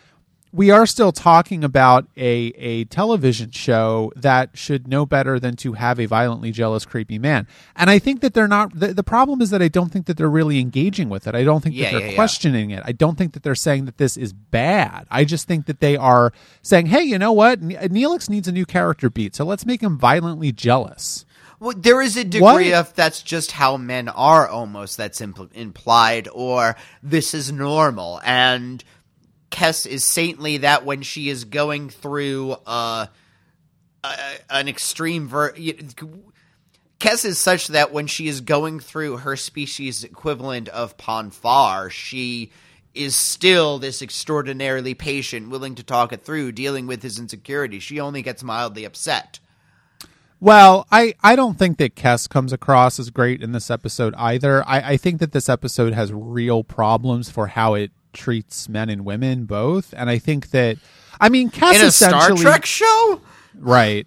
[0.53, 5.75] We are still talking about a a television show that should know better than to
[5.75, 7.47] have a violently jealous, creepy man.
[7.77, 8.79] And I think that they're not.
[8.79, 11.35] The, the problem is that I don't think that they're really engaging with it.
[11.35, 12.15] I don't think Yeah, that they're yeah, yeah.
[12.17, 12.83] questioning it.
[12.85, 15.07] I don't think that they're saying that this is bad.
[15.11, 16.33] I just think that they are
[16.63, 17.63] saying, "Hey, you know what?
[17.63, 21.25] Ne- Neelix needs a new character beat, so let's make him violently jealous."
[21.61, 22.73] Well, there is a degree What?
[22.73, 28.19] of that's just how men are almost that's impl- implied, or this is normal.
[28.25, 28.83] And
[29.51, 33.07] Kes is saintly that when she is going through uh,
[34.05, 34.15] a,
[34.49, 35.53] an extreme ver.
[35.59, 35.75] y-
[37.01, 41.89] Kes is such that when she is going through her species equivalent of Pon farr,
[41.89, 42.53] she
[42.95, 47.79] is still this extraordinarily patient, willing to talk it through, dealing with his insecurity.
[47.79, 49.39] She only gets mildly upset.
[50.41, 54.67] Well, I, I don't think that Kes comes across as great in this episode either.
[54.67, 59.05] I, I think that this episode has real problems for how it treats men and
[59.05, 59.93] women both.
[59.97, 60.77] And I think that,
[61.21, 62.43] I mean, Kes In a Star essentially.
[62.43, 63.21] Trek show?
[63.59, 64.07] Right.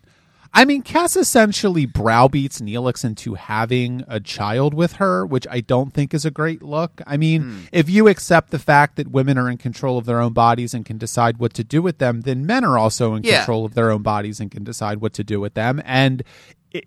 [0.55, 5.91] I mean, Kes essentially browbeats Neelix into having a child with her, which I don't
[5.91, 7.01] think is a great look.
[7.07, 7.59] I mean, Hmm.
[7.71, 10.85] if you accept the fact that women are in control of their own bodies and
[10.85, 13.37] can decide what to do with them, then men are also in Yeah.
[13.37, 15.81] control of their own bodies and can decide what to do with them.
[15.85, 16.21] And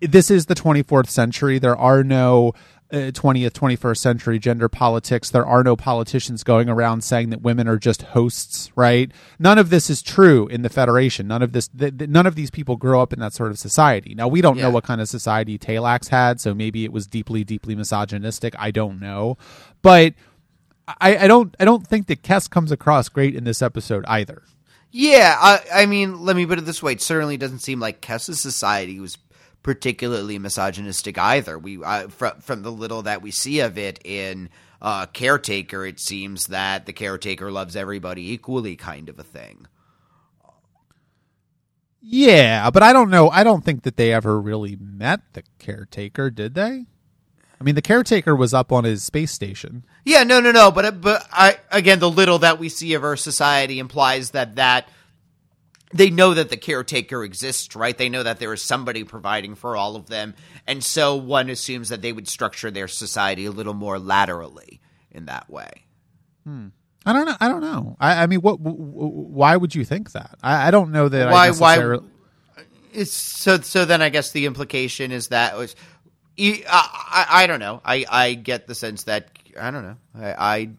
[0.00, 1.58] this is the 24th century.
[1.58, 2.52] There are no
[2.92, 5.30] uh, 20th, 21st century gender politics.
[5.30, 9.10] There are no politicians going around saying that women are just hosts, right?
[9.38, 11.26] None of this is true in the Federation.
[11.26, 13.58] None of this, th- th- none of these people grow up in that sort of
[13.58, 14.14] society.
[14.14, 17.44] Now, we don't know what kind of society Talax had, so maybe it was deeply,
[17.44, 18.54] deeply misogynistic.
[18.58, 19.36] I don't know.
[19.82, 20.14] But
[20.86, 24.42] I, I don't, I don't think that Kes comes across great in this episode either.
[24.92, 28.00] Yeah, I, I mean, let me put it this way: it certainly doesn't seem like
[28.00, 29.18] Kessa's society was
[29.66, 31.58] particularly misogynistic either.
[31.58, 34.48] We, uh, from from the little that we see of it in
[34.80, 39.66] uh, Caretaker, it seems that the caretaker loves everybody equally, kind of a thing.
[42.00, 43.28] Yeah, but I don't know.
[43.28, 46.86] I don't think that they ever really met the caretaker, did they?
[47.60, 49.84] I mean, the caretaker was up on his space station.
[50.04, 50.70] Yeah, no, no, no.
[50.70, 54.88] But but I again, the little that we see of our society implies that that
[55.94, 57.96] they know that the caretaker exists, right?
[57.96, 60.34] They know that there is somebody providing for all of them,
[60.66, 65.26] and so one assumes that they would structure their society a little more laterally in
[65.26, 65.70] that way.
[66.44, 66.68] Hmm.
[67.04, 67.36] I don't know.
[67.40, 67.96] I don't know.
[68.00, 68.62] I, I mean, what?
[68.62, 70.36] W- w- why would you think that?
[70.42, 71.30] I, I don't know that.
[71.30, 71.76] Why- I why-
[72.92, 73.84] It's so so.
[73.84, 75.76] Then I guess the implication is that was.
[76.38, 77.80] I, I, I don't know.
[77.84, 79.96] I, I get the sense that I don't know.
[80.14, 80.70] I, I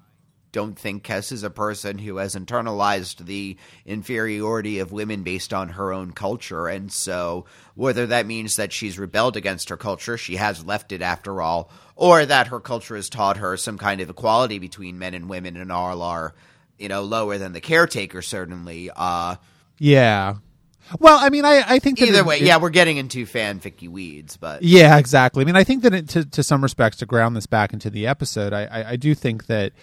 [0.51, 5.69] don't think Kes is a person who has internalized the inferiority of women based on
[5.69, 10.36] her own culture, and so whether that means that she's rebelled against her culture, she
[10.38, 14.10] has left it after all, or that her culture has taught her some kind of
[14.10, 16.33] equality between men and women, and all are,
[16.77, 18.89] you know, lower than the caretaker certainly.
[18.95, 19.36] Uh,
[19.79, 20.36] Yeah.
[21.01, 23.25] Well, I mean, I, I think that Either it- way, it- yeah, we're getting into
[23.25, 25.41] fanficky weeds, but Yeah, exactly.
[25.41, 27.89] I mean, I think that it, to to some respects, to ground this back into
[27.89, 29.73] the episode, I I, I do think that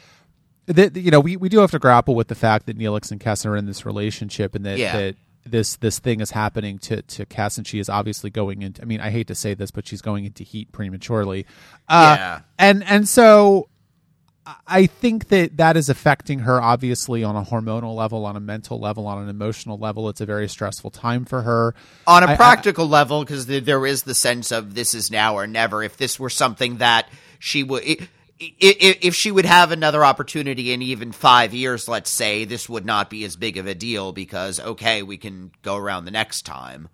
[0.67, 3.21] that you know we, we do have to grapple with the fact that Neelix and
[3.21, 4.97] Kes are in this relationship, and that Yeah.
[4.97, 8.81] that this this thing is happening to to Kes, and she is obviously going into.
[8.81, 11.45] I mean, I hate to say this, but she's going into heat prematurely.
[11.89, 12.41] Uh, Yeah.
[12.59, 13.69] and and so.
[14.67, 18.79] I think that that is affecting her obviously on a hormonal level, on a mental
[18.79, 20.07] level, on an emotional level.
[20.11, 21.75] It's a very stressful time for her.
[22.07, 25.35] on a I- I- practical level, because there is the sense of this is now
[25.39, 25.83] or never.
[25.83, 30.05] If this were something that she would, i- i- i- if she would have another
[30.05, 33.75] opportunity in even five years, let's say, this would not be as big of a
[33.75, 36.89] deal because okay, we can go around the next time.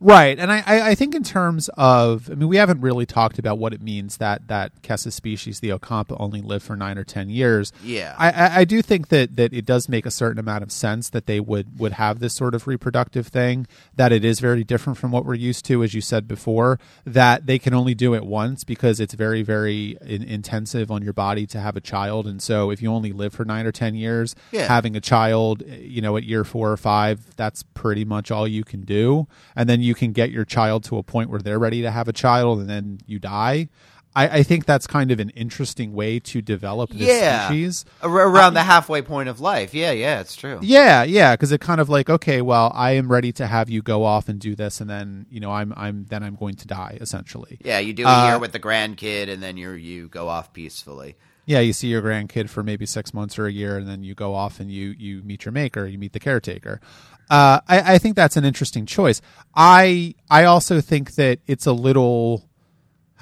[0.00, 3.58] Right, and I, I, think in terms of, I mean, we haven't really talked about
[3.58, 7.30] what it means that that Kes's species, the Ocampa, only live for nine or ten
[7.30, 7.72] years.
[7.82, 8.14] Yeah.
[8.18, 11.08] I, I, I do think that that it does make a certain amount of sense
[11.10, 13.66] that they would would have this sort of reproductive thing.
[13.94, 16.78] That it is very different from what we're used to, as you said before.
[17.04, 21.12] That they can only do it once because it's very very in, intensive on your
[21.12, 23.94] body to have a child, and so if you only live for nine or ten
[23.94, 24.68] years, Yeah.
[24.68, 28.64] having a child, you know, at year four or five, that's pretty much all you
[28.64, 31.82] can do, and then you can get your child to a point where they're ready
[31.82, 33.68] to have a child and then you die.
[34.16, 37.46] I, I think that's kind of an interesting way to develop this Yeah.
[37.48, 37.84] species.
[38.02, 39.74] Ar- around the halfway point of life.
[39.74, 40.58] Yeah, yeah, it's true.
[40.62, 43.82] Yeah, yeah, because it kind of like okay, well, I am ready to have you
[43.82, 46.66] go off and do this, and then you know, I'm I'm then I'm going to
[46.66, 47.58] die essentially.
[47.62, 50.52] Yeah, you do a Uh, year with the grandkid, and then you you go off
[50.52, 51.16] peacefully.
[51.44, 54.14] Yeah, you see your grandkid for maybe six months or a year, and then you
[54.16, 56.80] go off and you you meet your maker, you meet the caretaker.
[57.28, 59.20] Uh, I, I think that's an interesting choice.
[59.54, 62.45] I I also think that it's a little.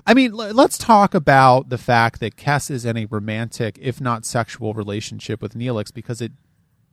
[0.07, 4.01] I mean, l- let's talk about the fact that Kes is in a romantic, if
[4.01, 6.33] not sexual, relationship with Neelix because it,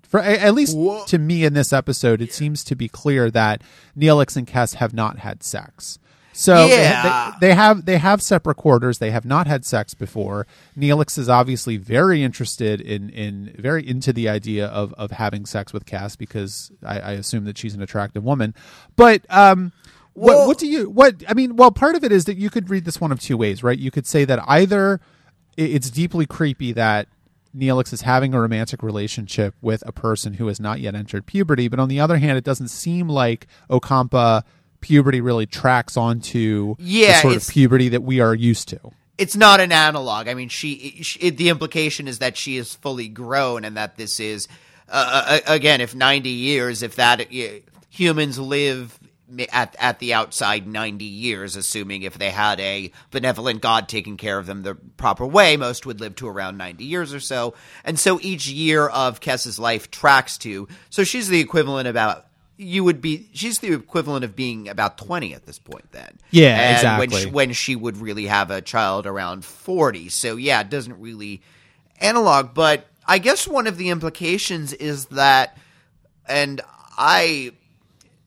[0.04, 3.62] for at least Wha- to me in this episode, it seems to be clear that
[3.97, 6.00] Neelix and Kes have not had sex.
[6.34, 7.34] So they- Yeah.
[7.41, 9.00] they, they have they have separate quarters.
[9.00, 10.47] They have not had sex before.
[10.78, 15.74] Neelix is obviously very interested in in very into the idea of of having sex
[15.74, 18.56] with Kes because I, I assume that she's an attractive woman.
[18.95, 19.74] But um,
[20.13, 21.56] Well- what do you what I mean?
[21.56, 23.78] Well, part of it is that you could read this one of two ways, right?
[23.78, 25.00] You could say that either
[25.58, 27.08] it's deeply creepy that
[27.56, 31.67] Neelix is having a romantic relationship with a person who has not yet entered puberty,
[31.67, 34.43] but on the other hand, it doesn't seem like Ocampa
[34.80, 38.80] puberty really tracks onto Yeah, the sort of puberty that we are used to.
[39.17, 40.28] It's not an analog.
[40.28, 44.19] I mean, she, she the implication is that she is fully grown, and that this
[44.19, 44.47] is
[44.89, 47.43] uh, uh, again, if ninety years, if that uh,
[47.89, 48.97] humans live
[49.52, 54.38] at at the outside 90 years assuming if they had a benevolent god taking care
[54.38, 57.54] of them the proper way most would live to around 90 years or so.
[57.84, 62.26] And so each year of Kes's life tracks to so she's the equivalent about
[62.58, 66.20] you would be she's the equivalent of being about 20 at this point then.
[66.30, 67.22] Yeah, and when exactly.
[67.22, 71.41] she, when she would really have a child around 40 so yeah it doesn't really
[72.00, 75.58] analog but i guess one of the implications is that
[76.28, 76.62] and
[76.98, 77.52] i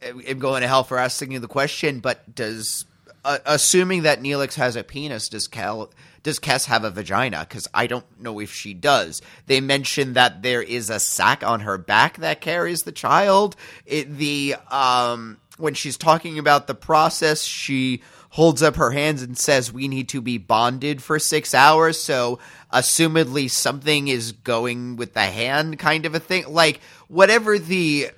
[0.04, 2.84] am going to hell for asking you the question but does
[3.24, 5.90] uh, assuming that neelix has a penis does cal
[6.24, 7.46] does Kes have a vagina?
[7.46, 9.22] Because I don't know if she does.
[9.46, 13.54] They mentioned that there is a sack on her back that carries the child.
[13.86, 19.38] It, the um, when she's talking about the process, she holds up her hands and
[19.38, 22.38] says, "We need to be bonded for six hours." So,
[22.72, 26.46] assumedly, something is going with the hand, kind of a thing.
[26.48, 28.10] Like whatever the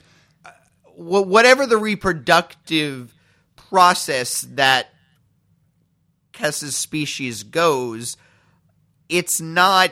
[0.96, 3.14] whatever the reproductive
[3.56, 4.88] process that
[6.32, 8.16] Kes's species goes,
[9.09, 9.90] it's not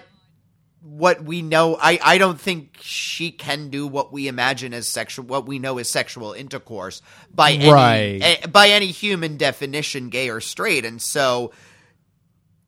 [0.80, 1.78] what we know.
[1.80, 5.78] I, I don't think she can do what we imagine as sexual, what we know
[5.78, 7.00] as sexual intercourse
[7.32, 8.18] by any Right.
[8.22, 10.84] eh, by any human definition, gay or straight.
[10.84, 11.52] And so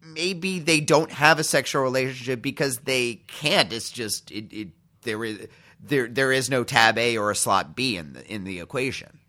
[0.03, 3.73] maybe they don't have a sexual relationship because they can't.
[3.73, 4.69] It's just it, it
[5.03, 5.47] there is
[5.81, 9.21] there there is no tab A or a slot B in the in the equation.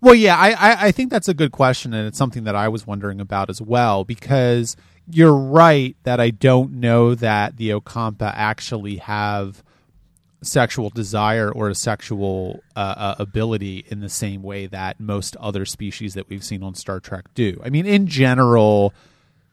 [0.00, 2.68] Well, yeah, I, I, I think that's a good question, and it's something that I
[2.68, 4.04] was wondering about as well.
[4.04, 4.76] Because
[5.08, 9.62] you're right that I don't know that the Ocampa actually have
[10.42, 15.64] sexual desire or a sexual uh, uh, ability in the same way that most other
[15.64, 17.60] species that we've seen on Star Trek do.
[17.64, 18.92] I mean, in general,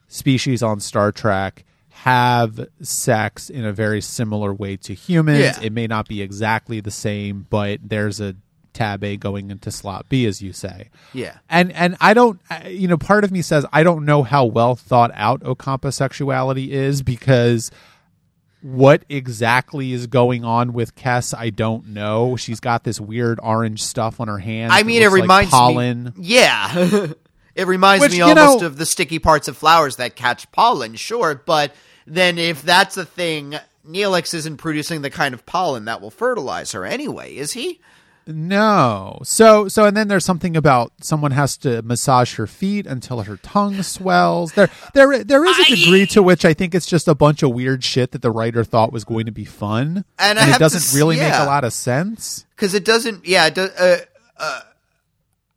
[0.08, 5.40] species on Star Trek have sex in a very similar way to humans.
[5.40, 5.60] Yeah.
[5.60, 8.36] It may not be exactly the same, but there's a
[8.72, 10.90] tab A going into slot B, as you say.
[11.12, 11.38] Yeah.
[11.48, 14.76] And and I don't, you know, part of me says I don't know how well
[14.76, 17.70] thought out Ocampa sexuality is because
[18.62, 22.36] what exactly is going on with Kes, I don't know.
[22.36, 24.72] She's got this weird orange stuff on her hands.
[24.74, 26.04] I mean, it looks like reminds pollen.
[26.04, 26.12] me.
[26.16, 27.06] Yeah,
[27.60, 30.94] it reminds Which, me almost know- of the sticky parts of flowers that catch pollen.
[30.96, 31.74] Sure, but
[32.06, 33.56] then if that's a thing,
[33.88, 37.80] Neelix isn't producing the kind of pollen that will fertilize her anyway, is he?
[38.26, 39.18] No.
[39.24, 43.36] So so and then there's something about someone has to massage her feet until her
[43.38, 44.52] tongue swells.
[44.52, 47.50] There there there is a degree to which I think it's just a bunch of
[47.50, 50.04] weird shit that the writer thought was going to be fun.
[50.18, 52.46] And I have it doesn't s- really make a lot of sense.
[52.54, 53.26] Because it doesn't.
[53.26, 54.04] Yeah, it does, uh,
[54.38, 54.60] uh,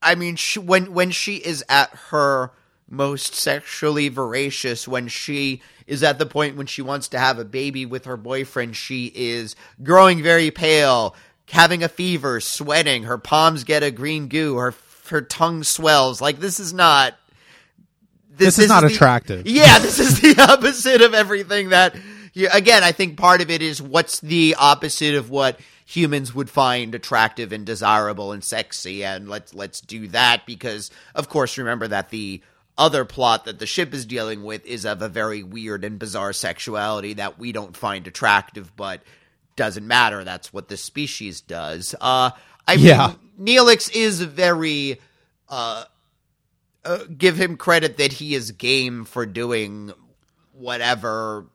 [0.04, 2.52] I mean, she, when when she is at her
[2.90, 7.46] most sexually voracious, when she is at the point when she wants to have a
[7.46, 11.16] baby with her boyfriend, she is growing very pale,
[11.50, 13.04] having a fever, sweating.
[13.04, 14.58] Her palms get a green goo.
[14.58, 14.74] Her
[15.10, 16.22] her tongue swells.
[16.22, 17.16] Like this is not.
[18.36, 19.46] This is not the- attractive.
[19.48, 21.96] yeah, this is the opposite of everything that.
[22.52, 26.96] Again, I think part of it is what's the opposite of what humans would find
[26.96, 32.10] attractive and desirable and sexy, and let's let's do that because, of course, remember that
[32.10, 32.42] the
[32.78, 36.34] other plot that the ship is dealing with is of a very weird and bizarre
[36.34, 39.02] sexuality that we don't find attractive, but
[39.56, 40.24] doesn't matter.
[40.24, 41.94] That's what the species does.
[42.02, 42.32] Uh,
[42.68, 45.00] I mean, Neelix is very
[45.50, 45.84] uh,
[46.86, 49.94] uh, give him credit that he is game for doing
[50.54, 51.46] whatever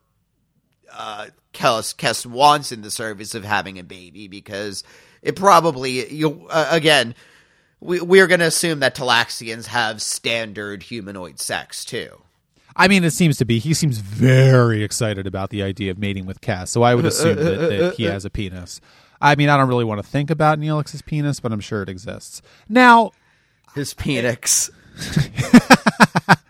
[0.93, 4.85] uh, Kes, Kes wants in the service of having a baby because
[5.23, 7.15] it probably you uh, again
[7.81, 12.21] we we're going to assume that Talaxians have standard humanoid sex too.
[12.77, 13.59] I mean, it seems to be.
[13.59, 17.09] He seems very excited about the idea of mating with Kes, so I would uh,
[17.09, 18.81] uh, assume that, uh, that he has a penis.
[19.21, 21.89] I mean, I don't really want to think about Neelix's penis, but I'm sure it
[21.89, 22.41] exists.
[22.69, 23.11] Now,
[23.75, 24.71] his penis.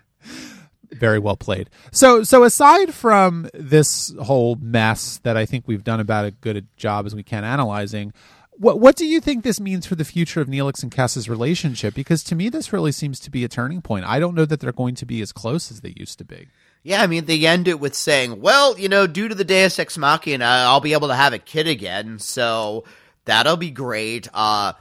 [0.99, 1.70] very well played.
[1.92, 6.57] So, so aside from this whole mess that I think we've done about as good
[6.57, 8.12] a job as we can analyzing,
[8.59, 11.94] what what do you think this means for the future of Neelix and Kes's relationship?
[11.94, 14.05] Because to me, this really seems to be a turning point.
[14.05, 16.49] I don't know that they're going to be as close as they used to be.
[16.82, 19.78] Yeah, I mean, they end it with saying, "Well, you know, due to the Deus
[19.78, 22.84] Ex Machina, I'll be able to have a kid again, so
[23.24, 24.72] that'll be great." Uh,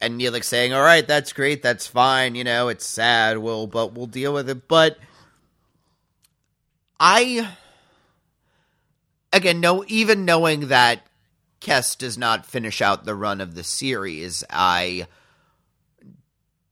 [0.00, 2.34] and Neelix saying, "All right, that's great, that's fine.
[2.34, 4.98] You know, it's sad, we'll but we'll deal with it." But
[6.98, 7.48] I,
[9.32, 11.06] again, no, even knowing that
[11.60, 15.06] Kes does not finish out the run of the series, I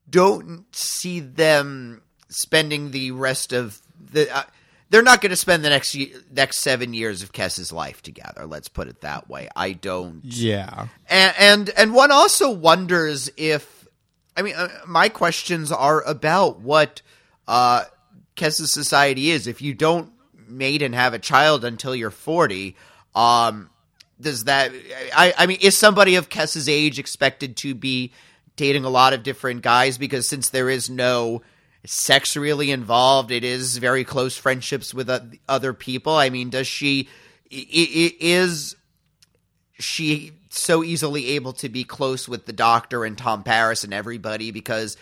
[0.09, 4.35] don't see them spending the rest of the.
[4.35, 4.45] Uh,
[4.91, 5.97] they're not going to spend the next
[6.31, 8.47] next seven years of Kes's life together.
[8.47, 9.49] Let's put it that way.
[9.57, 10.21] I don't.
[10.23, 10.87] Yeah.
[11.09, 13.89] And and, and one also wonders if,
[14.37, 17.03] I mean, uh, my questions are about what
[17.49, 17.85] uh,
[18.37, 19.49] Kes's society is.
[19.49, 20.13] If you don't
[20.55, 22.77] mate and have a child until you're forty,
[23.15, 23.71] um,
[24.21, 24.73] does that
[25.15, 28.13] I, I mean is somebody of Kes's age expected to be
[28.57, 29.99] dating a lot of different guys?
[29.99, 31.43] Because since there is no
[31.87, 35.11] sex really involved it is very close friendships with
[35.49, 36.15] other people.
[36.15, 37.09] I mean does she
[37.51, 38.75] is
[39.79, 44.51] she so easily able to be close with the doctor and Tom Paris and everybody?
[44.51, 44.97] Because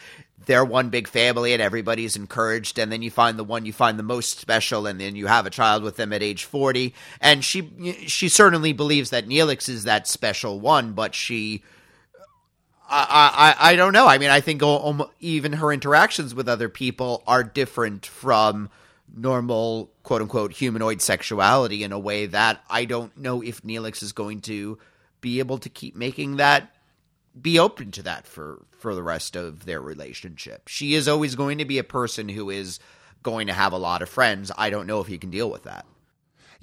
[0.46, 3.98] they're one big family and everybody's encouraged and then you find the one you find
[3.98, 7.44] the most special and then you have a child with them at age 40 and
[7.44, 11.62] she she certainly believes that Neelix is that special one but she
[12.94, 14.06] I, I, I don't know.
[14.06, 14.62] I mean, I think
[15.20, 18.68] even her interactions with other people are different from
[19.14, 24.12] normal quote unquote humanoid sexuality in a way that I don't know if Neelix is
[24.12, 24.78] going to
[25.20, 26.74] be able to keep making that
[27.40, 30.68] be open to that for for the rest of their relationship.
[30.68, 32.78] She is always going to be a person who is
[33.22, 34.50] going to have a lot of friends.
[34.56, 35.86] I don't know if he can deal with that.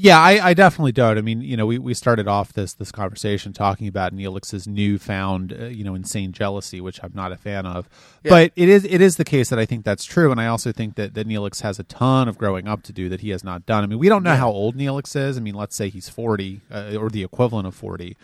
[0.01, 1.17] Yeah, I, I, definitely don't.
[1.17, 5.51] I mean, you know, we, we started off this this conversation talking about Neelix's newfound,
[5.51, 7.89] uh, you know, insane jealousy, which I'm not a fan of.
[8.23, 8.29] Yeah.
[8.29, 10.71] But it is it is the case that I think that's true, and I also
[10.71, 13.43] think that that Neelix has a ton of growing up to do that he has
[13.43, 13.83] not done.
[13.83, 14.37] I mean, we don't know yeah.
[14.37, 15.35] how old Neelix is.
[15.35, 18.15] I mean, let's say he's 40 uh, or the equivalent of 40.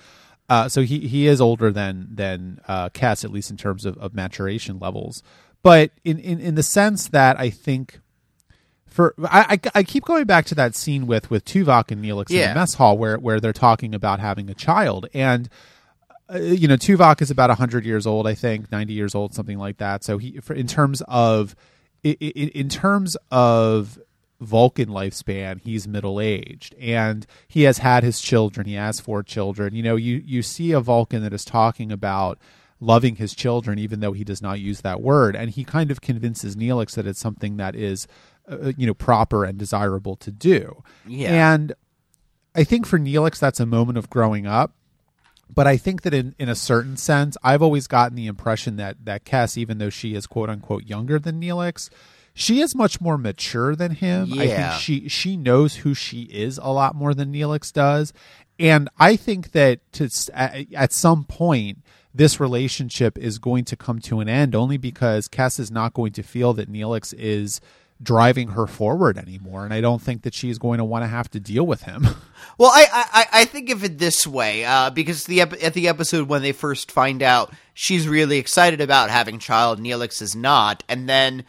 [0.48, 3.98] Uh, so he, he is older than than uh, Kes, at least in terms of,
[3.98, 5.24] of maturation levels.
[5.64, 8.00] But in, in, in the sense that I think
[8.86, 12.30] for I, I, I keep going back to that scene with with Tuvok and Neelix
[12.30, 12.44] yeah.
[12.44, 15.50] in the mess hall where where they're talking about having a child and.
[16.28, 19.60] Uh, you know, Tuvok is about hundred years old, I think, ninety years old, something
[19.60, 20.04] like that.
[20.04, 21.56] So he, for, in terms of,
[22.02, 24.00] in, in terms of
[24.42, 28.68] Vulcan lifespan, he's middle aged and he has had his children.
[28.68, 29.74] He has four children.
[29.74, 32.38] You know, you, you see a Vulcan that is talking about
[32.80, 35.36] loving his children, even though he does not use that word.
[35.36, 38.08] And he kind of convinces Neelix that it's something that is,
[38.48, 40.84] uh, you know, proper and desirable to do.
[41.08, 41.54] Yeah.
[41.54, 41.74] And
[42.54, 44.74] I think for Neelix, that's a moment of growing up.
[45.54, 49.06] But I think that in, in a certain sense, I've always gotten the impression that,
[49.06, 51.90] that Kes, even though she is quote unquote younger than Neelix,
[52.38, 54.28] she is much more mature than him.
[54.28, 54.44] Yeah.
[54.44, 58.14] I think she she knows who she is a lot more than Neelix does,
[58.60, 61.80] and I think that to at, at some point
[62.14, 66.12] this relationship is going to come to an end only because Kes is not going
[66.14, 67.60] to feel that Neelix is
[68.04, 71.32] driving her forward anymore, and I don't think that she's going to want to have
[71.32, 72.06] to deal with him.
[72.58, 76.30] Well, I I, I think of it this way uh, because the at the episode
[76.30, 81.10] when they first find out she's really excited about having child, Neelix is not, and
[81.10, 81.44] then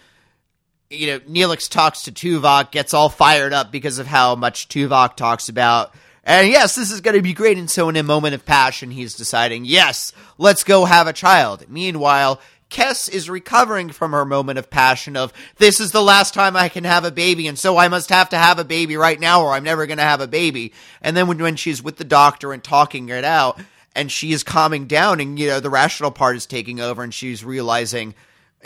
[0.90, 5.16] you know, Neelix talks to Tuvok, gets all fired up because of how much Tuvok
[5.16, 5.94] talks about.
[6.22, 7.58] And yes, this is going to be great.
[7.58, 11.64] And so, in a moment of passion, he's deciding, yes, let's go have a child.
[11.68, 16.56] Meanwhile, Kes is recovering from her moment of passion of, this is the last time
[16.56, 19.20] I can have a baby, and so I must have to have a baby right
[19.20, 20.72] now, or I'm never going to have a baby.
[21.00, 23.60] And then when, when she's with the doctor and talking it out,
[23.94, 27.14] and she is calming down, and, you know, the rational part is taking over, and
[27.14, 28.14] she's realizing,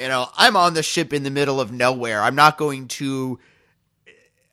[0.01, 2.23] you know, I'm on the ship in the middle of nowhere.
[2.23, 3.39] I'm not going to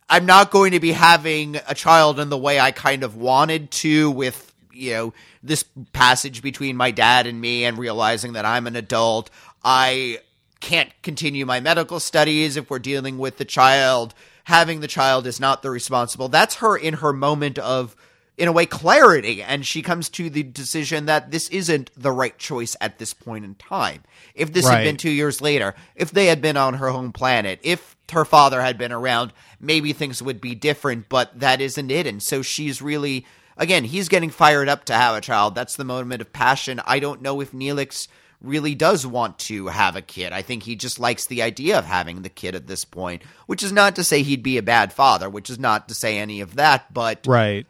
[0.10, 3.72] I'm not going to be having a child in the way I kind of wanted
[3.72, 8.68] to with, you know, this passage between my dad and me and realizing that I'm
[8.68, 9.30] an adult.
[9.64, 10.20] I
[10.62, 14.14] can't continue my medical studies if we're dealing with the child.
[14.46, 16.30] Having the child is not the responsible.
[16.30, 17.96] That's her in her moment of,
[18.38, 19.42] in a way, clarity.
[19.42, 23.46] And she comes to the decision that this isn't the right choice at this point
[23.46, 24.04] in time.
[24.36, 24.76] If this Right.
[24.76, 28.26] had been two years later, if they had been on her home planet, if her
[28.26, 32.06] father had been around, maybe things would be different, but that isn't it.
[32.06, 33.26] And so she's really,
[33.58, 35.56] again, he's getting fired up to have a child.
[35.56, 36.80] That's the moment of passion.
[36.86, 38.08] I don't know if Neelix
[38.40, 40.32] really does want to have a kid.
[40.32, 43.64] I think he just likes the idea of having the kid at this point, which
[43.64, 46.40] is not to say he'd be a bad father, which is not to say any
[46.40, 47.66] of that, but Right.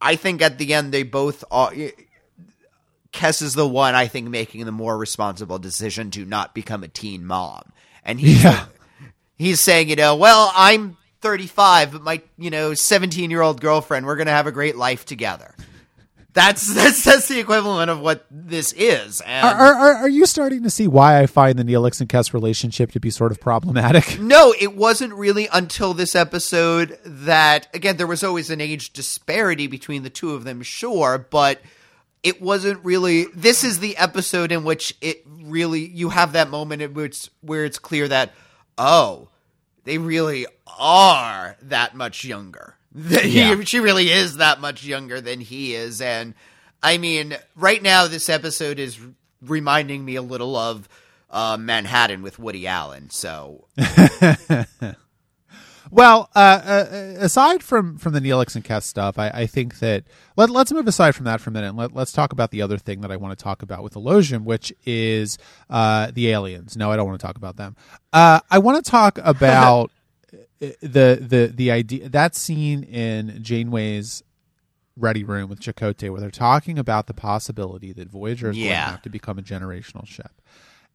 [0.00, 1.72] I think at the end they both are.
[3.12, 6.88] Kes is the one I think making the more responsible decision to not become a
[6.88, 7.72] teen mom,
[8.04, 8.66] and he's Yeah.
[9.38, 14.06] he's saying, you know, well, I'm 35, but my you know 17 year old girlfriend,
[14.06, 15.54] we're gonna have a great life together.
[16.34, 20.62] That's that's that's the equivalent of what this is, and Are, are, are you starting
[20.62, 24.18] to see why I find the Neelix and Kes relationship to be sort of problematic?
[24.28, 29.66] No, it wasn't really until this episode that again there was always an age disparity
[29.66, 31.60] between the two of them, sure, but
[32.22, 36.82] it wasn't really this is the episode in which it really you have that moment
[36.82, 38.32] in which where it's clear that
[38.76, 39.28] oh,
[39.84, 40.46] they really
[40.78, 42.74] are that much younger.
[42.92, 43.60] That he- Yeah.
[43.64, 46.34] she really is that much younger than he is and
[46.82, 48.98] I mean, right now this episode is
[49.42, 50.88] reminding me a little of
[51.30, 53.10] uh, Manhattan with Woody Allen.
[53.10, 53.66] So
[55.90, 56.86] Well, uh, uh,
[57.18, 60.04] aside from from the Neelix and Kes stuff, I, I think that
[60.36, 61.68] let, let's move aside from that for a minute.
[61.68, 63.94] And let, let's talk about the other thing that I want to talk about with
[63.94, 65.38] Elogium, which is
[65.70, 66.76] uh, the aliens.
[66.76, 67.74] No, I don't want to talk about them.
[68.12, 69.90] Uh, I want to talk about
[70.60, 74.22] the the the idea that scene in Janeway's
[74.96, 78.74] ready room with Chakotay, where they're talking about the possibility that Voyager is going to
[78.74, 80.32] have to become a generational ship.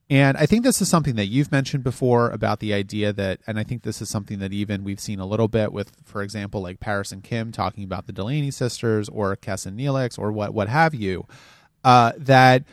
[0.09, 3.57] And I think this is something that you've mentioned before about the idea that, and
[3.57, 6.61] I think this is something that even we've seen a little bit with, for example,
[6.61, 10.53] like Paris and Kim talking about the Delaney sisters or Kes and Neelix or what
[10.53, 11.25] what have you,
[11.85, 12.63] uh, that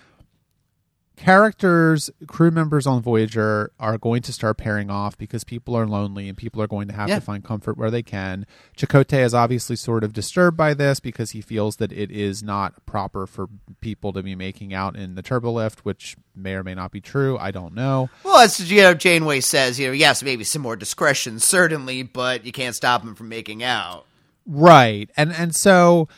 [1.21, 6.29] characters, crew members on Voyager are going to start pairing off because people are lonely
[6.29, 7.17] and people are going to have Yeah.
[7.17, 8.47] to find comfort where they can.
[8.77, 12.85] Chakotay is obviously sort of disturbed by this because he feels that it is not
[12.87, 13.49] proper for
[13.81, 17.37] people to be making out in the turbolift, which may or may not be true.
[17.39, 18.09] I don't know.
[18.25, 22.47] Well, as you know, Janeway says, you know, yes, maybe some more discretion, certainly, but
[22.47, 24.07] you can't stop him from making out.
[24.47, 25.11] Right.
[25.19, 26.09] And and so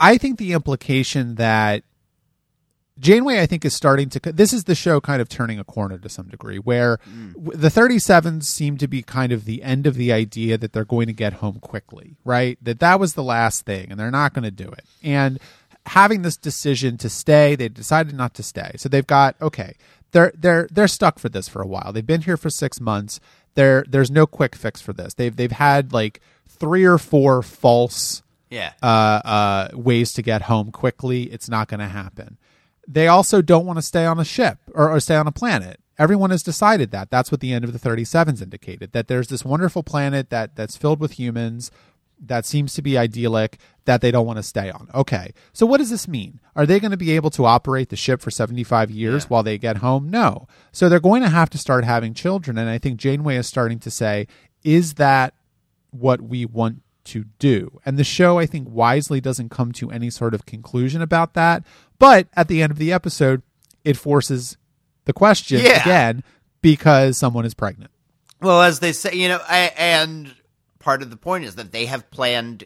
[0.00, 1.84] I think the implication that
[2.98, 4.20] Janeway, I think, is starting to.
[4.32, 6.98] This is the show kind of turning a corner to some degree, where
[7.34, 10.84] w the 37s seem to be kind of the end of the idea that they're
[10.84, 12.58] going to get home quickly, right?
[12.62, 14.84] That that was the last thing, and they're not going to do it.
[15.02, 15.38] And
[15.86, 18.72] having this decision to stay, they decided not to stay.
[18.76, 19.74] So they've got okay,
[20.12, 21.92] they're they're they're stuck for this for a while.
[21.92, 23.20] They've been here for six months.
[23.54, 25.14] There there's no quick fix for this.
[25.14, 28.72] They've they've had like three or four false Yeah.
[28.82, 31.24] uh, uh, ways to get home quickly.
[31.24, 32.38] It's not going to happen.
[32.90, 35.78] They also don't want to stay on a ship or, or stay on a planet.
[35.98, 37.10] Everyone has decided that.
[37.10, 38.92] That's what the end of the 37s indicated.
[38.92, 41.70] That there's this wonderful planet that that's filled with humans
[42.20, 44.88] that seems to be idyllic that they don't want to stay on.
[44.94, 45.32] Okay.
[45.52, 46.40] So what does this mean?
[46.56, 49.58] Are they going to be able to operate the ship for 75 years while they
[49.58, 50.08] get home?
[50.08, 50.48] No.
[50.72, 53.78] So they're going to have to start having children and I think Janeway is starting
[53.80, 54.26] to say
[54.64, 55.34] is that
[55.90, 57.80] what we want to do.
[57.84, 61.64] And the show, I think, wisely doesn't come to any sort of conclusion about that.
[61.98, 63.42] But at the end of the episode,
[63.84, 64.56] it forces
[65.04, 65.80] the question Yeah.
[65.82, 66.22] again
[66.62, 67.90] because someone is pregnant.
[68.40, 70.34] Well, as they say, you know, I, and
[70.78, 72.64] part of the point is that they have planned,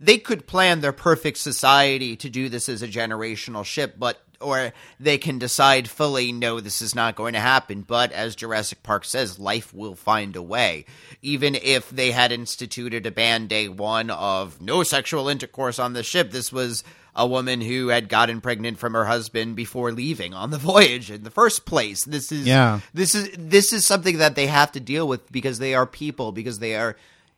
[0.00, 4.72] they could plan their perfect society to do this as a generational ship, but, or
[5.00, 7.82] they can decide fully, no, this is not going to happen.
[7.82, 10.84] But as Jurassic Park says, life will find a way.
[11.22, 16.02] Even if they had instituted a ban day one of no sexual intercourse on the
[16.02, 16.84] ship, this was
[17.16, 21.22] a woman who had gotten pregnant from her husband before leaving on the voyage in
[21.22, 22.04] the first place.
[22.04, 22.80] This is Yeah.
[22.92, 26.32] this is this is something that they have to deal with because they are people
[26.32, 26.96] because they are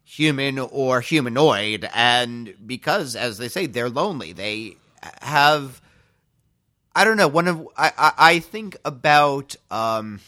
[0.09, 4.77] human or humanoid and because as they say they're lonely they
[5.21, 5.81] have
[6.97, 10.19] i don't know one of i i, I think about um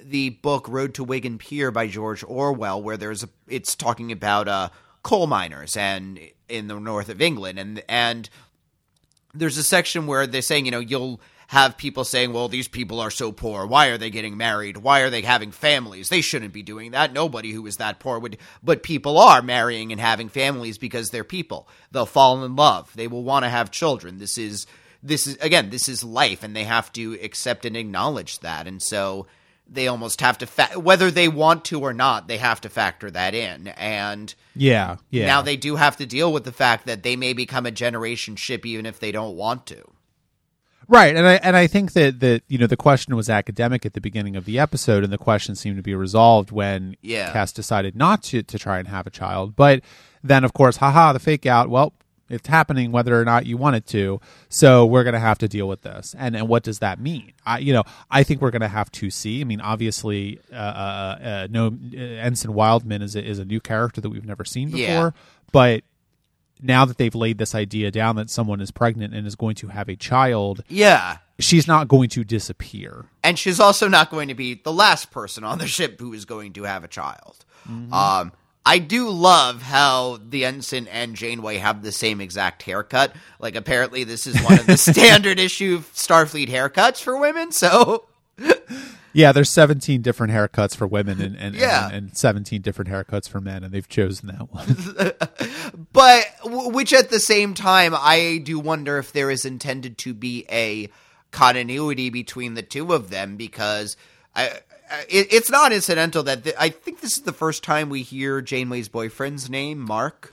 [0.00, 4.46] the book road to wigan pier by george orwell where there's a it's talking about
[4.46, 4.68] uh
[5.02, 8.30] coal miners and in the north of england and and
[9.34, 13.00] there's a section where they're saying, you know, you'll have people saying, well, these people
[13.00, 13.66] are so poor.
[13.66, 14.78] Why are they getting married?
[14.78, 16.08] Why are they having families?
[16.08, 17.12] They shouldn't be doing that.
[17.12, 18.38] Nobody who is that poor would.
[18.62, 21.68] But people are marrying and having families because they're people.
[21.90, 22.90] They'll fall in love.
[22.94, 24.18] They will want to have children.
[24.18, 24.66] This is,
[25.04, 28.66] this is, again, this is life and they have to accept and acknowledge that.
[28.66, 29.26] And so
[29.68, 33.10] they almost have to fa- whether they want to or not, they have to factor
[33.10, 33.68] that in.
[33.68, 35.26] And Yeah, yeah.
[35.26, 38.34] now they do have to deal with the fact that they may become a generation
[38.36, 39.84] ship even if they don't want to.
[40.86, 43.94] Right, and I and I think that that you know the question was academic at
[43.94, 47.32] the beginning of the episode, and the question seemed to be resolved when Yeah.
[47.32, 49.56] Kes decided not to to try and have a child.
[49.56, 49.80] But
[50.22, 51.70] then, of course, haha, the fake out.
[51.70, 51.94] Well,
[52.30, 54.20] it's happening whether or not you want it to.
[54.48, 56.14] So we're going to have to deal with this.
[56.18, 57.32] And and what does that mean?
[57.44, 59.40] I you know I think we're going to have to see.
[59.40, 63.60] I mean, obviously, uh, uh, uh, no, uh, Ensign Wildman is a, is a new
[63.60, 65.10] character that we've never seen before, Yeah.
[65.52, 65.82] but.
[66.62, 69.66] Now that they've laid this idea down that someone is pregnant and is going to
[69.68, 71.18] have a child, Yeah.
[71.38, 73.06] she's not going to disappear.
[73.24, 76.24] And she's also not going to be the last person on the ship who is
[76.24, 77.44] going to have a child.
[77.68, 78.32] Um,
[78.66, 83.14] I do love how the ensign and Janeway have the same exact haircut.
[83.38, 87.52] Like, apparently, this is one of the standard issue Starfleet haircuts for women.
[87.52, 88.06] So,
[89.16, 91.86] Yeah, there's 17 different haircuts for women and and, Yeah.
[91.86, 95.86] and, and 17 different haircuts for men, and they've chosen that one.
[95.92, 100.46] but which at the same time, I do wonder if there is intended to be
[100.50, 100.88] a
[101.30, 103.96] continuity between the two of them because
[104.34, 104.60] I.
[104.90, 108.02] I- It, it's not incidental that th- I think this is the first time we
[108.02, 110.32] hear Janeway's boyfriend's name, Mark.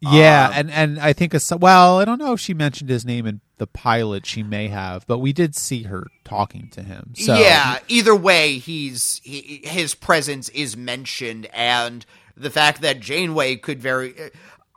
[0.00, 3.04] yeah, Um, and and I think it's well, I don't know if she mentioned his
[3.04, 4.26] name in the pilot.
[4.26, 7.14] She may have, but we did see her talking to him.
[7.16, 12.06] So yeah, either way, he's he, his presence is mentioned, and
[12.36, 14.14] the fact that Janeway could very,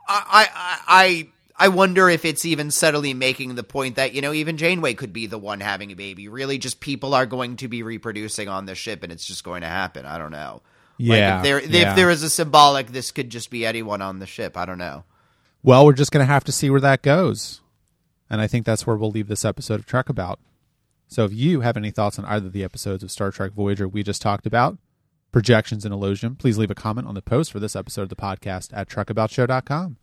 [0.08, 4.32] I I I I wonder if it's even subtly making the point that you know
[4.32, 6.28] even Janeway could be the one having a baby.
[6.28, 9.62] Really, just people are going to be reproducing on the ship, and it's just going
[9.62, 10.06] to happen.
[10.06, 10.62] I don't know.
[10.98, 11.90] Like, Yeah, if there yeah.
[11.90, 14.56] if there is a symbolic, this could just be anyone on the ship.
[14.56, 15.04] I don't know.
[15.62, 17.60] Well, we're just going to have to see where that goes.
[18.28, 20.40] And I think that's where we'll leave this episode of Trek About.
[21.06, 23.86] So if you have any thoughts on either of the episodes of Star Trek Voyager
[23.86, 24.78] we just talked about,
[25.30, 28.16] projections and Elogium, please leave a comment on the post for this episode of the
[28.16, 29.98] podcast at trekaboutshow.com.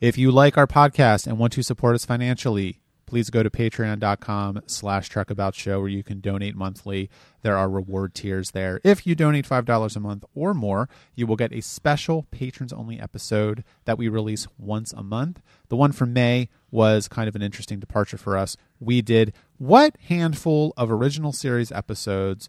[0.00, 4.62] If you like our podcast and want to support us financially, please go to patreon.com
[4.66, 7.10] slash trekaboutshow where you can donate monthly.
[7.42, 8.80] There are reward tiers there.
[8.84, 13.64] If you donate $5 a month or more, you will get a special patrons-only episode
[13.86, 15.42] that we release once a month.
[15.68, 18.56] The one for May was kind of an interesting departure for us.
[18.78, 22.48] We did what handful of original series episodes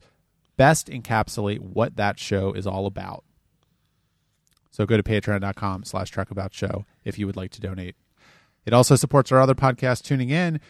[0.56, 3.24] best encapsulate what that show is all about.
[4.80, 7.98] So go to patreon.com slash trekaboutshow if you would like to donate.
[8.66, 10.62] It also supports our other podcast, Tuning In.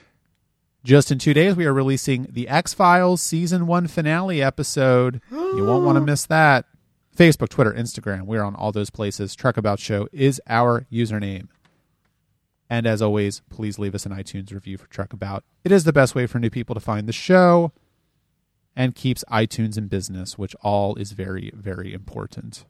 [0.83, 5.21] Just in two days, we are releasing the X Files season one finale episode.
[5.31, 6.65] You won't want to miss that.
[7.15, 8.23] Facebook, Twitter, Instagram.
[8.23, 9.35] We're on all those places.
[9.35, 11.49] Trek About Show is our username.
[12.67, 15.43] And as always, please leave us an iTunes review for Trek About.
[15.63, 17.73] It is the best way for new people to find the show
[18.75, 22.65] and keeps iTunes in business, which all is very, very important.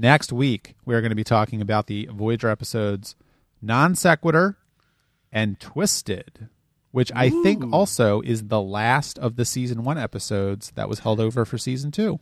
[0.00, 3.16] Next week, we're going to be talking about the Voyager episodes
[3.60, 4.56] Non Sequitur
[5.30, 6.48] and Twisted,
[6.90, 11.20] which I think also is the last of the season one episodes that was held
[11.20, 12.18] over for season two.